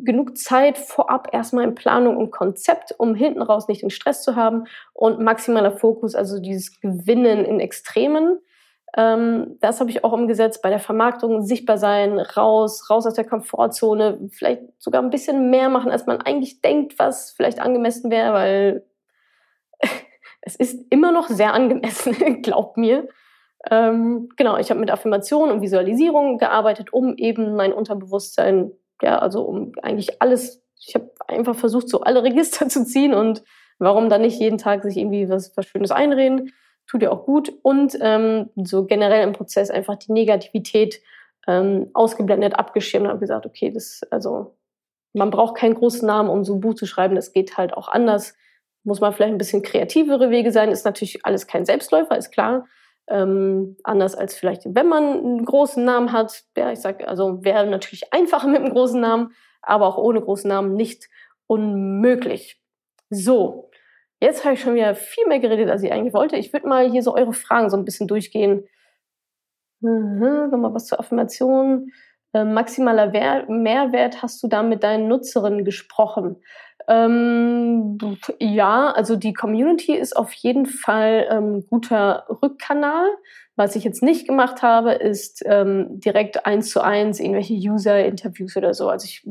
[0.00, 4.36] genug Zeit vorab erstmal in Planung und Konzept, um hinten raus nicht den Stress zu
[4.36, 8.38] haben und maximaler Fokus, also dieses Gewinnen in Extremen.
[8.96, 13.24] Ähm, das habe ich auch umgesetzt bei der Vermarktung, sichtbar sein, raus, raus aus der
[13.24, 18.32] Komfortzone, vielleicht sogar ein bisschen mehr machen, als man eigentlich denkt, was vielleicht angemessen wäre,
[18.32, 18.86] weil
[20.44, 23.08] es ist immer noch sehr angemessen, glaubt mir.
[23.70, 29.42] Ähm, genau, ich habe mit Affirmation und Visualisierung gearbeitet, um eben mein Unterbewusstsein, ja, also
[29.42, 33.42] um eigentlich alles, ich habe einfach versucht, so alle Register zu ziehen und
[33.78, 36.52] warum dann nicht jeden Tag sich irgendwie was, was Schönes einreden,
[36.86, 37.52] tut ja auch gut.
[37.62, 41.00] Und ähm, so generell im Prozess einfach die Negativität
[41.46, 44.56] ähm, ausgeblendet, abgeschirmt und habe gesagt, okay, das, also
[45.14, 47.88] man braucht keinen großen Namen, um so ein Buch zu schreiben, das geht halt auch
[47.88, 48.34] anders
[48.84, 50.70] muss man vielleicht ein bisschen kreativere Wege sein.
[50.70, 52.66] Ist natürlich alles kein Selbstläufer, ist klar.
[53.08, 56.44] Ähm, anders als vielleicht, wenn man einen großen Namen hat.
[56.56, 60.48] Ja, ich sag, also wäre natürlich einfacher mit einem großen Namen, aber auch ohne großen
[60.48, 61.08] Namen nicht
[61.46, 62.62] unmöglich.
[63.10, 63.70] So,
[64.20, 66.36] jetzt habe ich schon wieder viel mehr geredet, als ich eigentlich wollte.
[66.36, 68.66] Ich würde mal hier so eure Fragen so ein bisschen durchgehen.
[69.80, 71.90] Mhm, nochmal was zur Affirmation.
[72.32, 76.42] Äh, maximaler Wer Mehrwert hast du da mit deinen Nutzerinnen gesprochen?
[76.88, 77.98] Ähm,
[78.38, 83.06] ja, also die Community ist auf jeden Fall ähm, guter Rückkanal.
[83.56, 88.74] Was ich jetzt nicht gemacht habe, ist ähm, direkt eins zu eins irgendwelche User-Interviews oder
[88.74, 88.88] so.
[88.88, 89.24] Also ich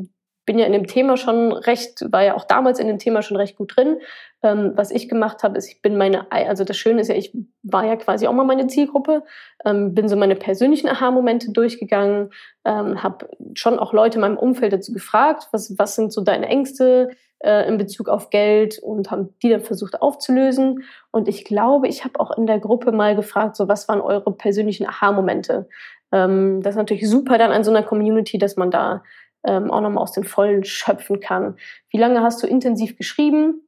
[0.46, 3.38] bin ja in dem Thema schon recht, war ja auch damals in dem Thema schon
[3.38, 3.98] recht gut drin.
[4.42, 7.34] Ähm, was ich gemacht habe, ist, ich bin meine, also das Schöne ist ja, ich
[7.64, 9.24] war ja quasi auch mal meine Zielgruppe,
[9.64, 12.32] ähm, bin so meine persönlichen Aha-Momente durchgegangen,
[12.66, 16.48] ähm, habe schon auch Leute in meinem Umfeld dazu gefragt, was, was sind so deine
[16.48, 17.10] Ängste
[17.44, 20.84] äh, in Bezug auf Geld und haben die dann versucht aufzulösen.
[21.12, 24.32] Und ich glaube, ich habe auch in der Gruppe mal gefragt, so was waren eure
[24.32, 25.68] persönlichen Aha-Momente?
[26.12, 29.04] Ähm, das ist natürlich super dann an so einer Community, dass man da
[29.46, 31.58] ähm, auch nochmal aus den Vollen schöpfen kann.
[31.90, 33.68] Wie lange hast du intensiv geschrieben?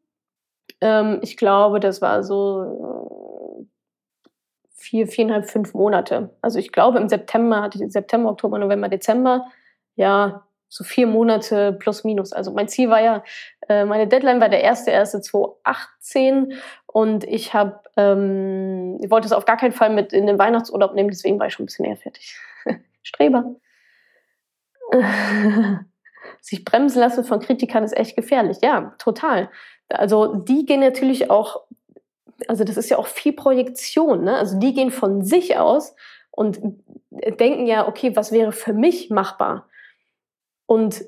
[0.82, 3.66] Ähm, ich glaube, das war so äh,
[4.70, 6.30] vier, viereinhalb, fünf Monate.
[6.42, 9.48] Also ich glaube, im September hatte ich September, Oktober, November, Dezember,
[9.96, 12.34] ja, so vier Monate plus minus.
[12.34, 13.24] Also mein Ziel war ja,
[13.70, 16.53] äh, meine Deadline war der erste erste 2018
[16.88, 20.93] und ich habe, ähm, ich wollte es auf gar keinen Fall mit in den Weihnachtsurlaub
[20.93, 22.38] nehmen, deswegen war ich schon ein bisschen eher fertig.
[23.03, 23.55] Streber.
[26.41, 28.57] sich bremsen lassen von Kritikern ist echt gefährlich.
[28.61, 29.49] Ja, total.
[29.89, 31.63] Also die gehen natürlich auch,
[32.47, 34.38] also das ist ja auch viel Projektion, ne?
[34.38, 35.95] Also die gehen von sich aus
[36.32, 36.59] und
[37.39, 39.68] denken ja, okay, was wäre für mich machbar?
[40.66, 41.05] Und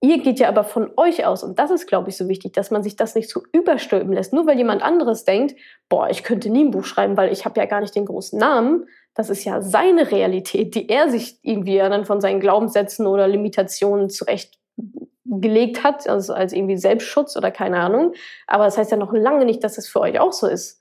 [0.00, 2.70] ihr geht ja aber von euch aus und das ist, glaube ich, so wichtig, dass
[2.70, 4.32] man sich das nicht so überstülpen lässt.
[4.32, 5.56] Nur weil jemand anderes denkt,
[5.88, 8.38] boah, ich könnte nie ein Buch schreiben, weil ich habe ja gar nicht den großen
[8.38, 13.26] Namen, das ist ja seine Realität, die er sich irgendwie dann von seinen Glaubenssätzen oder
[13.26, 18.12] Limitationen zurechtgelegt hat, also als irgendwie Selbstschutz oder keine Ahnung.
[18.46, 20.80] Aber das heißt ja noch lange nicht, dass es für euch auch so ist.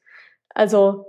[0.50, 1.06] Also,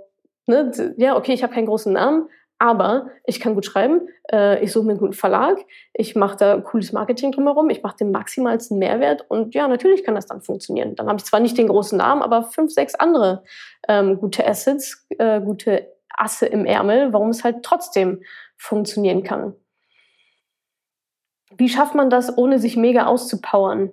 [0.47, 2.29] ne, ja, okay, ich habe keinen großen Namen,
[2.59, 5.57] aber ich kann gut schreiben, äh, ich suche mir einen guten Verlag,
[5.93, 10.15] ich mache da cooles Marketing drumherum, ich mache den maximalsten Mehrwert und ja, natürlich kann
[10.15, 10.95] das dann funktionieren.
[10.95, 13.43] Dann habe ich zwar nicht den großen Namen, aber fünf, sechs andere
[13.87, 18.21] ähm, gute Assets, äh, gute Asse im Ärmel, warum es halt trotzdem
[18.57, 19.55] funktionieren kann.
[21.55, 23.91] Wie schafft man das, ohne sich mega auszupowern?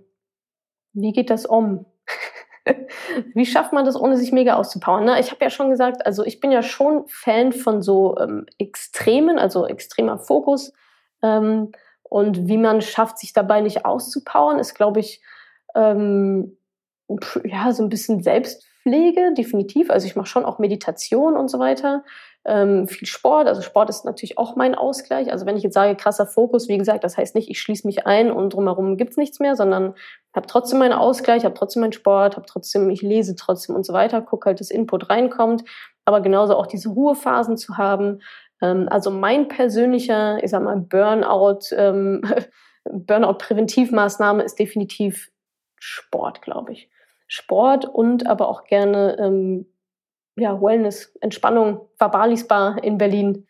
[0.92, 1.86] Wie geht das um?
[3.34, 5.04] Wie schafft man das, ohne sich mega auszupowern?
[5.04, 8.46] Na, ich habe ja schon gesagt, also ich bin ja schon Fan von so ähm,
[8.58, 10.72] Extremen, also extremer Fokus.
[11.22, 15.20] Ähm, und wie man schafft, sich dabei nicht auszupowern, ist, glaube ich,
[15.74, 16.56] ähm,
[17.44, 19.90] ja, so ein bisschen Selbstpflege, definitiv.
[19.90, 22.04] Also ich mache schon auch Meditation und so weiter.
[22.48, 23.48] Ähm, viel Sport.
[23.48, 25.32] Also Sport ist natürlich auch mein Ausgleich.
[25.32, 28.06] Also wenn ich jetzt sage, krasser Fokus, wie gesagt, das heißt nicht, ich schließe mich
[28.06, 29.94] ein und drumherum gibt's nichts mehr, sondern
[30.32, 33.92] habe trotzdem meinen Ausgleich, habe trotzdem meinen Sport, habe trotzdem, ich lese trotzdem und so
[33.92, 35.64] weiter, gucke halt, dass Input reinkommt,
[36.04, 38.20] aber genauso auch diese Ruhephasen zu haben.
[38.62, 42.22] Ähm, also mein persönlicher, ich sag mal, Burnout, ähm,
[42.84, 45.32] Burnout-Präventivmaßnahme ist definitiv
[45.80, 46.90] Sport, glaube ich.
[47.26, 49.66] Sport und aber auch gerne ähm,
[50.36, 53.46] ja, Wellness, Entspannung, Vabalis Bar in Berlin.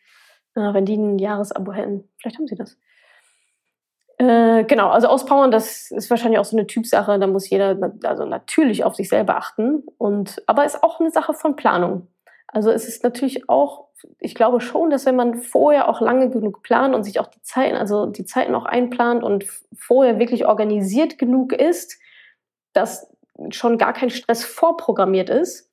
[0.55, 2.78] Äh, wenn die ein Jahresabo hätten, vielleicht haben sie das.
[4.18, 7.18] Äh, genau, also auspowern, das ist wahrscheinlich auch so eine Typsache.
[7.18, 9.84] Da muss jeder also natürlich auf sich selber achten.
[9.99, 12.09] Und, aber ist auch eine Sache von Planung.
[12.47, 16.62] Also es ist natürlich auch, ich glaube schon, dass wenn man vorher auch lange genug
[16.62, 19.45] plant und sich auch die Zeiten, also die Zeiten auch einplant und
[19.76, 21.99] vorher wirklich organisiert genug ist,
[22.72, 23.12] dass
[23.51, 25.70] schon gar kein Stress vorprogrammiert ist,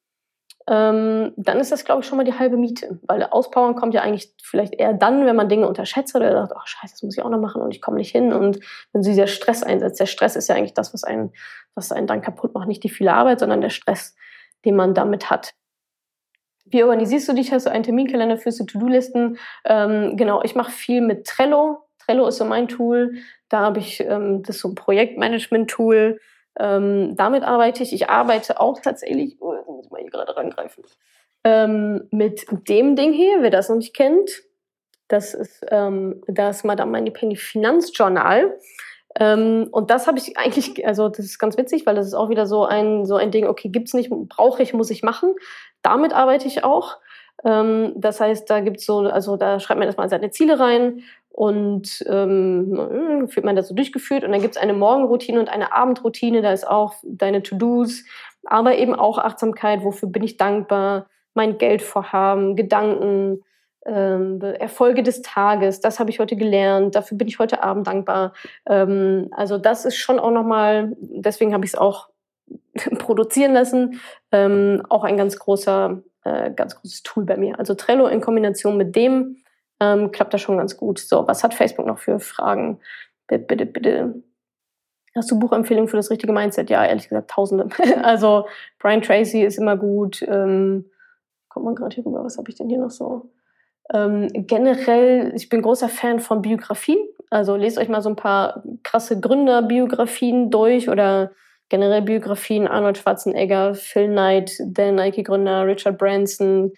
[0.67, 2.99] ähm, dann ist das, glaube ich, schon mal die halbe Miete.
[3.03, 6.61] Weil Auspowern kommt ja eigentlich vielleicht eher dann, wenn man Dinge unterschätzt oder sagt, oh
[6.65, 8.31] scheiße, das muss ich auch noch machen und ich komme nicht hin.
[8.31, 8.59] Und
[8.91, 11.33] wenn so dieser Stress einsetzt, der Stress ist ja eigentlich das, was einen,
[11.75, 12.67] was einen dann kaputt macht.
[12.67, 14.15] Nicht die viele Arbeit, sondern der Stress,
[14.63, 15.53] den man damit hat.
[16.65, 17.51] Wie organisierst du dich?
[17.51, 19.37] Hast du einen Terminkalender, führst du To-Do-Listen?
[19.65, 21.85] Ähm, genau, ich mache viel mit Trello.
[21.99, 23.15] Trello ist so mein Tool.
[23.49, 26.19] Da habe ich, ähm, das ist so ein Projektmanagement-Tool.
[26.59, 27.93] Ähm, damit arbeite ich.
[27.93, 30.83] Ich arbeite auch tatsächlich, oh, jetzt muss ich mal hier gerade rangreifen,
[31.43, 34.43] ähm, mit dem Ding hier, wer das noch nicht kennt.
[35.07, 38.57] Das ist ähm, das Madame Moneypenny Finanzjournal.
[39.19, 42.29] Ähm, und das habe ich eigentlich, also das ist ganz witzig, weil das ist auch
[42.29, 45.35] wieder so ein, so ein Ding, okay, gibt's nicht, brauche ich, muss ich machen.
[45.81, 46.97] Damit arbeite ich auch.
[47.43, 52.05] Ähm, das heißt, da gibt's so, also da schreibt man erstmal seine Ziele rein und
[52.07, 54.23] ähm, führt man das so durchgeführt.
[54.23, 58.03] Und dann gibt's eine Morgenroutine und eine Abendroutine, da ist auch deine To-Dos,
[58.45, 63.43] aber eben auch Achtsamkeit, wofür bin ich dankbar, mein Geldvorhaben, Gedanken,
[63.87, 68.33] ähm, Erfolge des Tages, das habe ich heute gelernt, dafür bin ich heute Abend dankbar.
[68.69, 72.09] Ähm, also das ist schon auch nochmal, deswegen habe ich es auch
[72.99, 73.99] produzieren lassen,
[74.31, 77.57] ähm, auch ein ganz großer, äh, ganz großes Tool bei mir.
[77.57, 79.37] Also Trello in Kombination mit dem
[79.83, 80.99] ähm, klappt das schon ganz gut.
[80.99, 82.79] So, was hat Facebook noch für Fragen?
[83.27, 84.23] Bitte, bitte, bitte.
[85.15, 86.69] Hast du Buchempfehlungen für das richtige Mindset?
[86.69, 87.69] Ja, ehrlich gesagt, tausende.
[88.03, 88.47] also
[88.79, 90.23] Brian Tracy ist immer gut.
[90.27, 90.89] Ähm,
[91.49, 93.29] kommt man gerade hier rüber, was habe ich denn hier noch so?
[93.93, 96.97] Ähm, generell, ich bin großer Fan von Biografien.
[97.29, 101.31] Also lest euch mal so ein paar krasse Gründerbiografien durch oder
[101.69, 106.73] generell Biografien Arnold Schwarzenegger, Phil Knight, der Nike-Gründer, Richard Branson.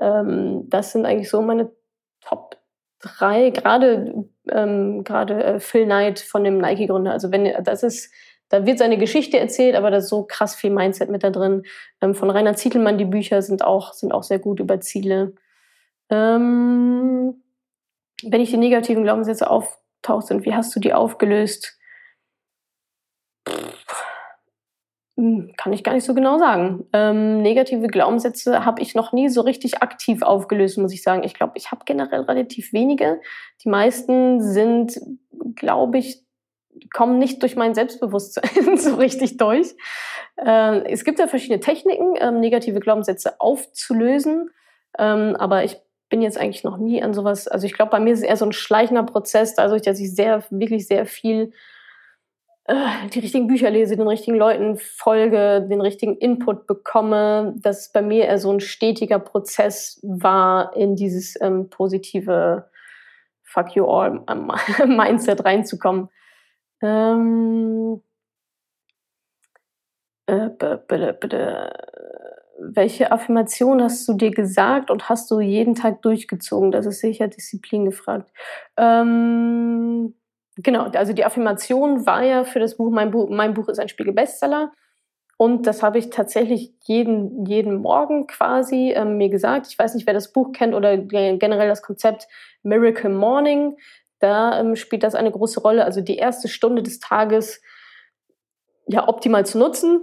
[0.00, 1.70] Ähm, das sind eigentlich so meine
[2.26, 2.56] Top
[3.00, 3.50] drei.
[3.50, 7.12] Gerade ähm, gerade äh, Phil Knight von dem Nike-Gründer.
[7.12, 8.10] Also wenn das ist
[8.50, 11.64] da wird seine Geschichte erzählt, aber da ist so krass viel Mindset mit da drin.
[12.00, 15.34] Ähm, von Rainer Zietelmann die Bücher sind auch, sind auch sehr gut über Ziele.
[16.10, 17.42] Ähm,
[18.22, 21.78] wenn ich die negativen Glaubenssätze auftaucht sind, wie hast du die aufgelöst?
[23.48, 23.72] Hm,
[25.16, 26.86] kann ich gar nicht so genau sagen.
[26.92, 31.22] Ähm, negative Glaubenssätze habe ich noch nie so richtig aktiv aufgelöst, muss ich sagen.
[31.22, 33.20] Ich glaube, ich habe generell relativ wenige.
[33.64, 34.98] Die meisten sind,
[35.54, 36.24] glaube ich,
[36.92, 39.76] kommen nicht durch mein Selbstbewusstsein so richtig durch.
[40.36, 44.50] Äh, es gibt ja verschiedene Techniken, ähm, negative Glaubenssätze aufzulösen.
[44.98, 45.76] Ähm, aber ich
[46.08, 48.36] bin jetzt eigentlich noch nie an sowas, also ich glaube, bei mir ist es eher
[48.36, 51.52] so ein schleichender Prozess, dadurch, dass ich sehr, wirklich sehr viel
[52.66, 58.24] die richtigen Bücher lese, den richtigen Leuten folge, den richtigen Input bekomme, dass bei mir
[58.24, 62.70] eher so ein stetiger Prozess war, in dieses ähm, positive
[63.42, 64.24] Fuck you all
[64.86, 66.08] Mindset reinzukommen.
[66.80, 68.02] Ähm,
[70.26, 71.72] äh, bitte, bitte
[72.58, 76.72] welche Affirmation hast du dir gesagt und hast du jeden Tag durchgezogen?
[76.72, 78.30] Das ist sicher Disziplin gefragt.
[78.76, 80.14] Ähm,
[80.56, 83.88] genau, also die Affirmation war ja für das Buch, mein Buch, mein Buch ist ein
[83.88, 84.72] Spiegel-Bestseller.
[85.36, 89.66] Und das habe ich tatsächlich jeden, jeden Morgen quasi ähm, mir gesagt.
[89.68, 92.28] Ich weiß nicht, wer das Buch kennt oder generell das Konzept
[92.62, 93.76] Miracle Morning.
[94.20, 95.84] Da ähm, spielt das eine große Rolle.
[95.84, 97.60] Also die erste Stunde des Tages
[98.86, 100.02] ja optimal zu nutzen,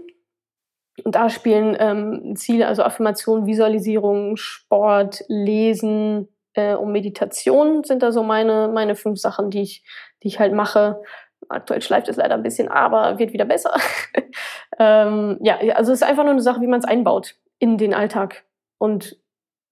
[1.04, 8.12] und da spielen ähm, Ziele, also Affirmation, Visualisierung, Sport, Lesen äh, und Meditation sind da
[8.12, 9.84] so meine, meine fünf Sachen, die ich,
[10.24, 11.02] die ich halt mache.
[11.49, 13.74] Aktuell schleift es leider ein bisschen, aber wird wieder besser.
[14.80, 17.93] ähm, ja, also es ist einfach nur eine Sache, wie man es einbaut in den
[17.93, 18.43] Alltag.
[18.78, 19.18] Und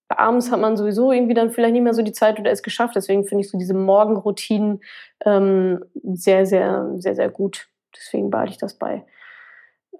[0.09, 2.95] abends hat man sowieso irgendwie dann vielleicht nicht mehr so die Zeit oder es geschafft.
[2.95, 4.81] Deswegen finde ich so diese Morgenroutinen
[5.25, 7.67] ähm, sehr, sehr, sehr, sehr gut.
[7.95, 9.05] Deswegen behalte ich das bei.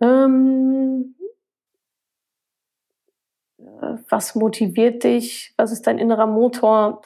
[0.02, 1.16] Ähm,
[4.10, 5.54] was motiviert dich?
[5.58, 7.02] Was ist dein innerer Motor?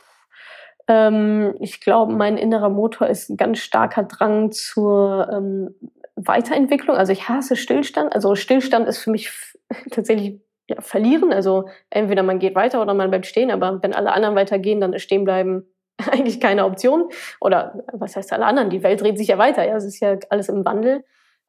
[0.88, 5.76] Ähm, ich glaube, mein innerer Motor ist ein ganz starker Drang zur ähm,
[6.16, 6.96] Weiterentwicklung.
[6.96, 8.14] Also ich hasse Stillstand.
[8.14, 9.32] Also Stillstand ist für mich
[9.92, 11.34] tatsächlich ja, verlieren.
[11.34, 13.52] Also entweder man geht weiter oder man bleibt stehen.
[13.52, 15.66] Aber wenn alle anderen weitergehen, dann ist stehen bleiben
[16.12, 17.10] eigentlich keine Option.
[17.40, 18.70] Oder was heißt alle anderen?
[18.70, 19.66] Die Welt dreht sich ja weiter.
[19.66, 21.04] Ja, es ist ja alles im Wandel.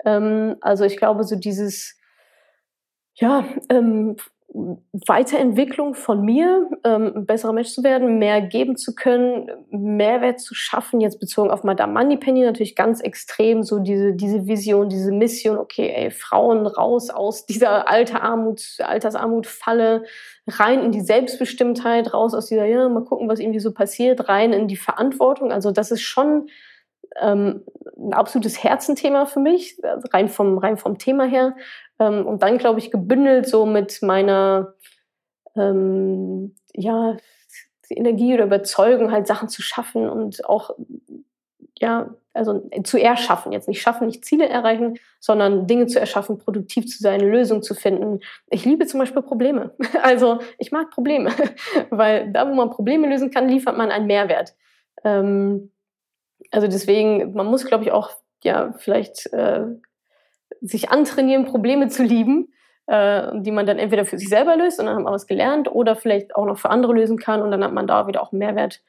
[0.05, 1.99] Ähm, also ich glaube, so dieses,
[3.15, 4.17] ja, ähm,
[4.55, 10.55] Weiterentwicklung von mir, ähm, ein besserer Mensch zu werden, mehr geben zu können, Mehrwert zu
[10.55, 15.59] schaffen, jetzt bezogen auf Madame Moneypenny natürlich ganz extrem, so diese, diese Vision, diese Mission,
[15.59, 20.05] okay, ey, Frauen raus aus dieser alte Armut, Altersarmut-Falle,
[20.47, 24.53] rein in die Selbstbestimmtheit, raus aus dieser, ja, mal gucken, was irgendwie so passiert, rein
[24.53, 25.51] in die Verantwortung.
[25.51, 26.47] Also das ist schon
[27.21, 27.65] ähm,
[27.97, 29.81] ein absolutes Herzenthema für mich,
[30.13, 31.57] rein vom, rein vom Thema her.
[31.99, 34.75] Ähm, und dann, glaube ich, gebündelt so mit meiner
[35.57, 37.17] ähm, ja,
[37.91, 40.71] Energie oder Überzeugung, halt Sachen zu schaffen und auch
[41.79, 46.87] ja, also zu erschaffen, jetzt nicht schaffen, nicht Ziele erreichen, sondern Dinge zu erschaffen, produktiv
[46.87, 48.21] zu sein, Lösungen zu finden.
[48.49, 49.75] Ich liebe zum Beispiel Probleme.
[50.03, 51.31] Also ich mag Probleme,
[51.91, 54.55] weil da, wo man Probleme lösen kann, liefert man einen Mehrwert.
[55.05, 55.71] Ähm,
[56.51, 58.11] also deswegen, man muss, glaube ich, auch
[58.43, 59.67] ja vielleicht äh,
[60.61, 62.53] sich antrainieren, Probleme zu lieben,
[62.87, 65.71] äh, die man dann entweder für sich selber löst und dann hat man was gelernt
[65.71, 68.33] oder vielleicht auch noch für andere lösen kann und dann hat man da wieder auch
[68.33, 68.83] Mehrwert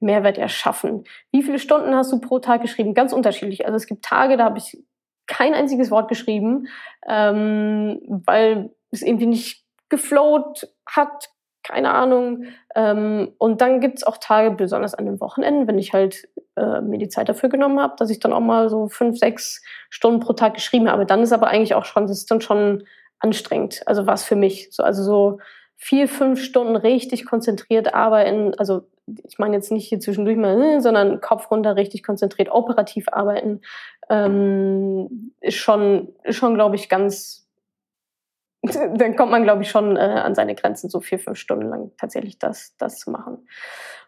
[0.00, 1.04] Mehrwert erschaffen.
[1.32, 2.94] Wie viele Stunden hast du pro Tag geschrieben?
[2.94, 3.66] Ganz unterschiedlich.
[3.66, 4.78] Also es gibt Tage, da habe ich
[5.26, 6.68] kein einziges Wort geschrieben,
[7.06, 11.30] ähm, weil es irgendwie nicht geflowt hat,
[11.68, 12.44] keine Ahnung.
[12.74, 16.80] Ähm, und dann gibt es auch Tage, besonders an den Wochenenden, wenn ich halt äh,
[16.80, 20.20] mir die Zeit dafür genommen habe, dass ich dann auch mal so fünf, sechs Stunden
[20.20, 21.06] pro Tag geschrieben habe.
[21.06, 22.84] Dann ist aber eigentlich auch schon, das ist dann schon
[23.20, 23.82] anstrengend.
[23.86, 24.68] Also was für mich.
[24.70, 25.38] So, also so
[25.76, 28.82] vier, fünf Stunden richtig konzentriert arbeiten, also
[29.26, 33.60] ich meine jetzt nicht hier zwischendurch mal, äh, sondern Kopf runter, richtig konzentriert, operativ arbeiten,
[34.10, 37.47] ähm, ist schon, ist schon glaube ich, ganz,
[38.94, 41.90] dann kommt man, glaube ich, schon äh, an seine Grenzen, so vier, fünf Stunden lang
[41.98, 43.46] tatsächlich das, das zu machen.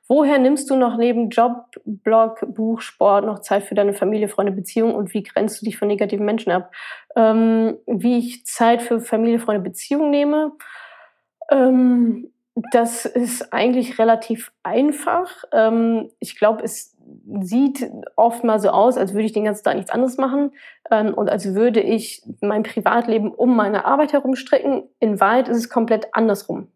[0.09, 4.51] Woher nimmst du noch neben Job, Blog, Buch, Sport noch Zeit für deine Familie, Freunde,
[4.51, 6.73] Beziehung und wie grenzt du dich von negativen Menschen ab?
[7.15, 10.53] Ähm, wie ich Zeit für Familie, Freunde, Beziehung nehme?
[11.51, 12.33] Ähm,
[12.73, 15.45] das ist eigentlich relativ einfach.
[15.53, 16.97] Ähm, ich glaube, es
[17.41, 20.53] sieht oft mal so aus, als würde ich den ganzen Tag nichts anderes machen
[20.91, 24.85] ähm, und als würde ich mein Privatleben um meine Arbeit herum stricken.
[24.99, 26.69] In Wahrheit ist es komplett andersrum.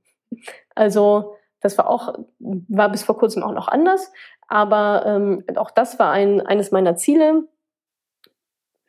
[0.74, 4.12] Also das war auch, war bis vor kurzem auch noch anders,
[4.48, 7.48] aber ähm, auch das war ein, eines meiner Ziele.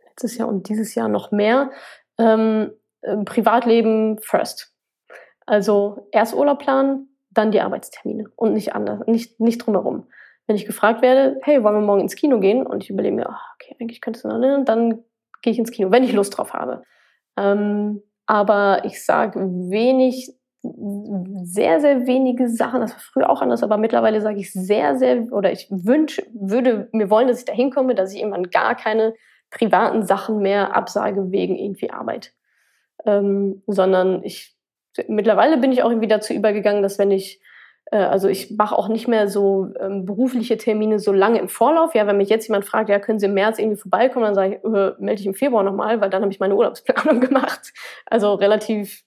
[0.07, 1.71] Letztes Jahr und dieses Jahr noch mehr.
[2.17, 2.71] Ähm,
[3.01, 4.73] äh, Privatleben first.
[5.45, 10.07] Also erst Urlaub planen, dann die Arbeitstermine und nicht anders, nicht, nicht drumherum.
[10.47, 12.65] Wenn ich gefragt werde, hey, wollen wir morgen ins Kino gehen?
[12.65, 14.63] Und ich überlege mir, oh, okay, eigentlich könntest du noch, ne?
[14.65, 15.03] dann
[15.41, 16.83] gehe ich ins Kino, wenn ich Lust drauf habe.
[17.37, 19.39] Ähm, aber ich sage
[19.69, 20.31] wenig,
[21.43, 22.81] sehr, sehr wenige Sachen.
[22.81, 26.89] Das war früher auch anders, aber mittlerweile sage ich sehr, sehr, oder ich wünsche, würde
[26.91, 29.13] mir wollen, dass ich da hinkomme, dass ich irgendwann gar keine
[29.51, 32.33] privaten Sachen mehr absage wegen irgendwie Arbeit.
[33.05, 34.55] Ähm, sondern ich
[35.07, 37.41] mittlerweile bin ich auch irgendwie dazu übergegangen, dass wenn ich,
[37.91, 41.93] also ich mache auch nicht mehr so ähm, berufliche Termine so lange im Vorlauf.
[41.93, 44.55] Ja, wenn mich jetzt jemand fragt, ja, können Sie im März irgendwie vorbeikommen, dann sage
[44.55, 47.73] ich, äh, melde ich im Februar nochmal, weil dann habe ich meine Urlaubsplanung gemacht.
[48.05, 49.03] Also relativ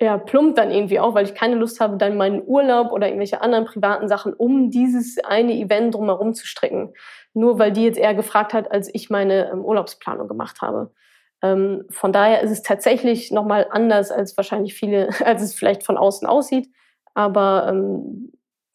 [0.00, 3.40] ja, plump dann irgendwie auch, weil ich keine Lust habe, dann meinen Urlaub oder irgendwelche
[3.40, 6.94] anderen privaten Sachen um dieses eine Event drumherum zu stricken.
[7.34, 10.92] Nur weil die jetzt eher gefragt hat, als ich meine ähm, Urlaubsplanung gemacht habe.
[11.42, 15.96] Ähm, von daher ist es tatsächlich nochmal anders, als wahrscheinlich viele, als es vielleicht von
[15.96, 16.68] außen aussieht.
[17.18, 18.30] Aber ähm,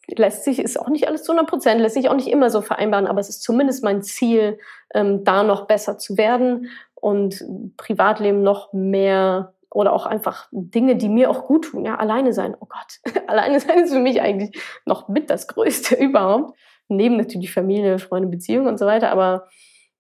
[0.09, 2.59] lässt sich, ist auch nicht alles zu 100 Prozent, lässt sich auch nicht immer so
[2.59, 4.59] vereinbaren, aber es ist zumindest mein Ziel,
[4.93, 7.41] ähm, da noch besser zu werden und
[7.77, 11.85] Privatleben noch mehr oder auch einfach Dinge, die mir auch gut tun.
[11.85, 12.53] Ja, alleine sein.
[12.59, 16.59] Oh Gott, alleine sein ist für mich eigentlich noch mit das Größte überhaupt.
[16.89, 19.09] Neben natürlich Familie, Freunde, Beziehungen und so weiter.
[19.09, 19.47] Aber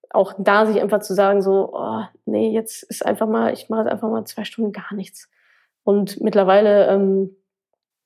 [0.09, 3.83] auch da sich einfach zu sagen, so, oh, nee, jetzt ist einfach mal, ich mache
[3.83, 5.31] jetzt einfach mal zwei Stunden gar nichts.
[5.85, 7.37] Und mittlerweile ähm,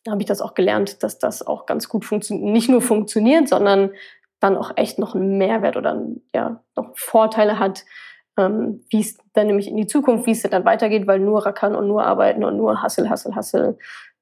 [0.10, 3.92] habe ich das auch gelernt, dass das auch ganz gut funktioniert, nicht nur funktioniert, sondern
[4.40, 7.86] dann auch echt noch einen Mehrwert oder ja, noch Vorteile hat,
[8.38, 11.76] ähm, wie es dann nämlich in die Zukunft, wie es dann weitergeht, weil nur rackern
[11.76, 13.78] und nur arbeiten und nur Hassel, Hassel, Hassel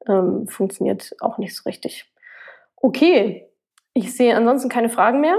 [0.07, 2.11] ähm, funktioniert auch nicht so richtig.
[2.77, 3.49] Okay,
[3.93, 5.37] ich sehe ansonsten keine Fragen mehr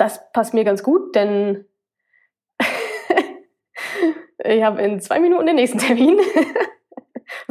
[0.00, 1.66] das passt mir ganz gut, denn
[4.38, 6.18] ich habe in zwei Minuten den nächsten Termin.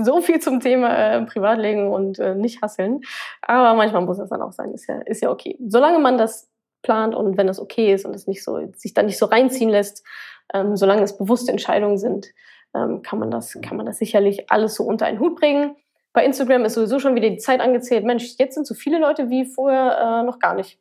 [0.04, 3.02] so viel zum Thema äh, Privatlegen und äh, nicht hasseln.
[3.41, 4.74] Aber manchmal muss das dann auch sein.
[4.74, 5.58] Ist ja, ist ja okay.
[5.66, 6.50] Solange man das
[6.82, 9.70] plant und wenn das okay ist und es nicht so, sich dann nicht so reinziehen
[9.70, 10.06] lässt,
[10.54, 12.28] ähm, solange es bewusste Entscheidungen sind,
[12.76, 15.76] ähm, kann, man das, kann man das sicherlich alles so unter einen Hut bringen.
[16.14, 18.04] Bei Instagram ist sowieso schon wieder die Zeit angezählt.
[18.04, 20.80] Mensch, jetzt sind so viele Leute wie vorher äh, noch gar nicht.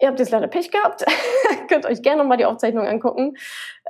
[0.00, 1.04] Ihr habt jetzt leider Pech gehabt.
[1.68, 3.36] Könnt euch gerne nochmal die Aufzeichnung angucken.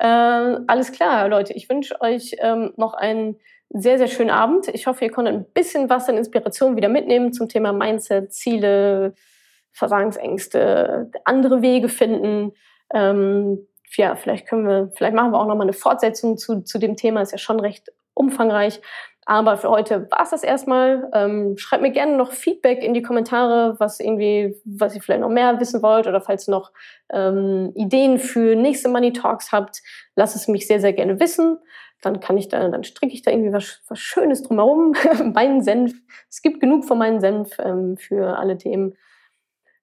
[0.00, 1.52] Ähm, alles klar, Leute.
[1.54, 3.40] Ich wünsche euch ähm, noch einen
[3.74, 4.68] sehr, sehr schönen Abend.
[4.68, 9.14] Ich hoffe, ihr konntet ein bisschen was an Inspiration wieder mitnehmen zum Thema Mindset, Ziele,
[9.72, 12.52] Versagensängste, andere Wege finden.
[12.94, 13.66] Ähm,
[13.96, 17.20] ja, vielleicht können wir, vielleicht machen wir auch nochmal eine Fortsetzung zu, zu dem Thema.
[17.20, 18.80] Ist ja schon recht umfangreich.
[19.26, 21.10] Aber für heute war es das erstmal.
[21.12, 25.30] Ähm, schreibt mir gerne noch Feedback in die Kommentare, was irgendwie, was ihr vielleicht noch
[25.30, 26.72] mehr wissen wollt oder falls ihr noch
[27.10, 29.82] ähm, Ideen für nächste Money Talks habt,
[30.14, 31.58] lasst es mich sehr, sehr gerne wissen.
[32.04, 34.94] Dann kann ich da, dann stricke ich da irgendwie was, was Schönes drumherum.
[35.34, 35.94] meinen Senf.
[36.28, 38.94] Es gibt genug von meinen Senf ähm, für alle Themen.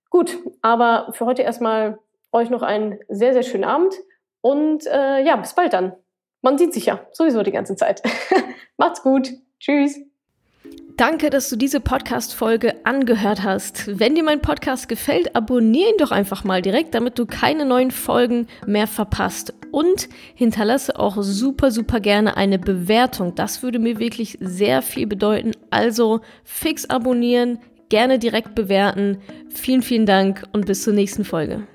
[0.09, 1.97] Gut, aber für heute erstmal
[2.31, 3.93] euch noch einen sehr, sehr schönen Abend
[4.41, 5.93] und äh, ja, bis bald dann.
[6.41, 8.01] Man sieht sich ja sowieso die ganze Zeit.
[8.77, 9.31] Macht's gut.
[9.59, 10.10] Tschüss.
[10.97, 13.99] Danke, dass du diese Podcast-Folge angehört hast.
[13.99, 17.91] Wenn dir mein Podcast gefällt, abonniere ihn doch einfach mal direkt, damit du keine neuen
[17.91, 19.53] Folgen mehr verpasst.
[19.71, 23.35] Und hinterlasse auch super, super gerne eine Bewertung.
[23.35, 25.51] Das würde mir wirklich sehr viel bedeuten.
[25.69, 29.19] Also fix abonnieren, gerne direkt bewerten.
[29.49, 31.67] Vielen, vielen Dank und bis zur nächsten Folge.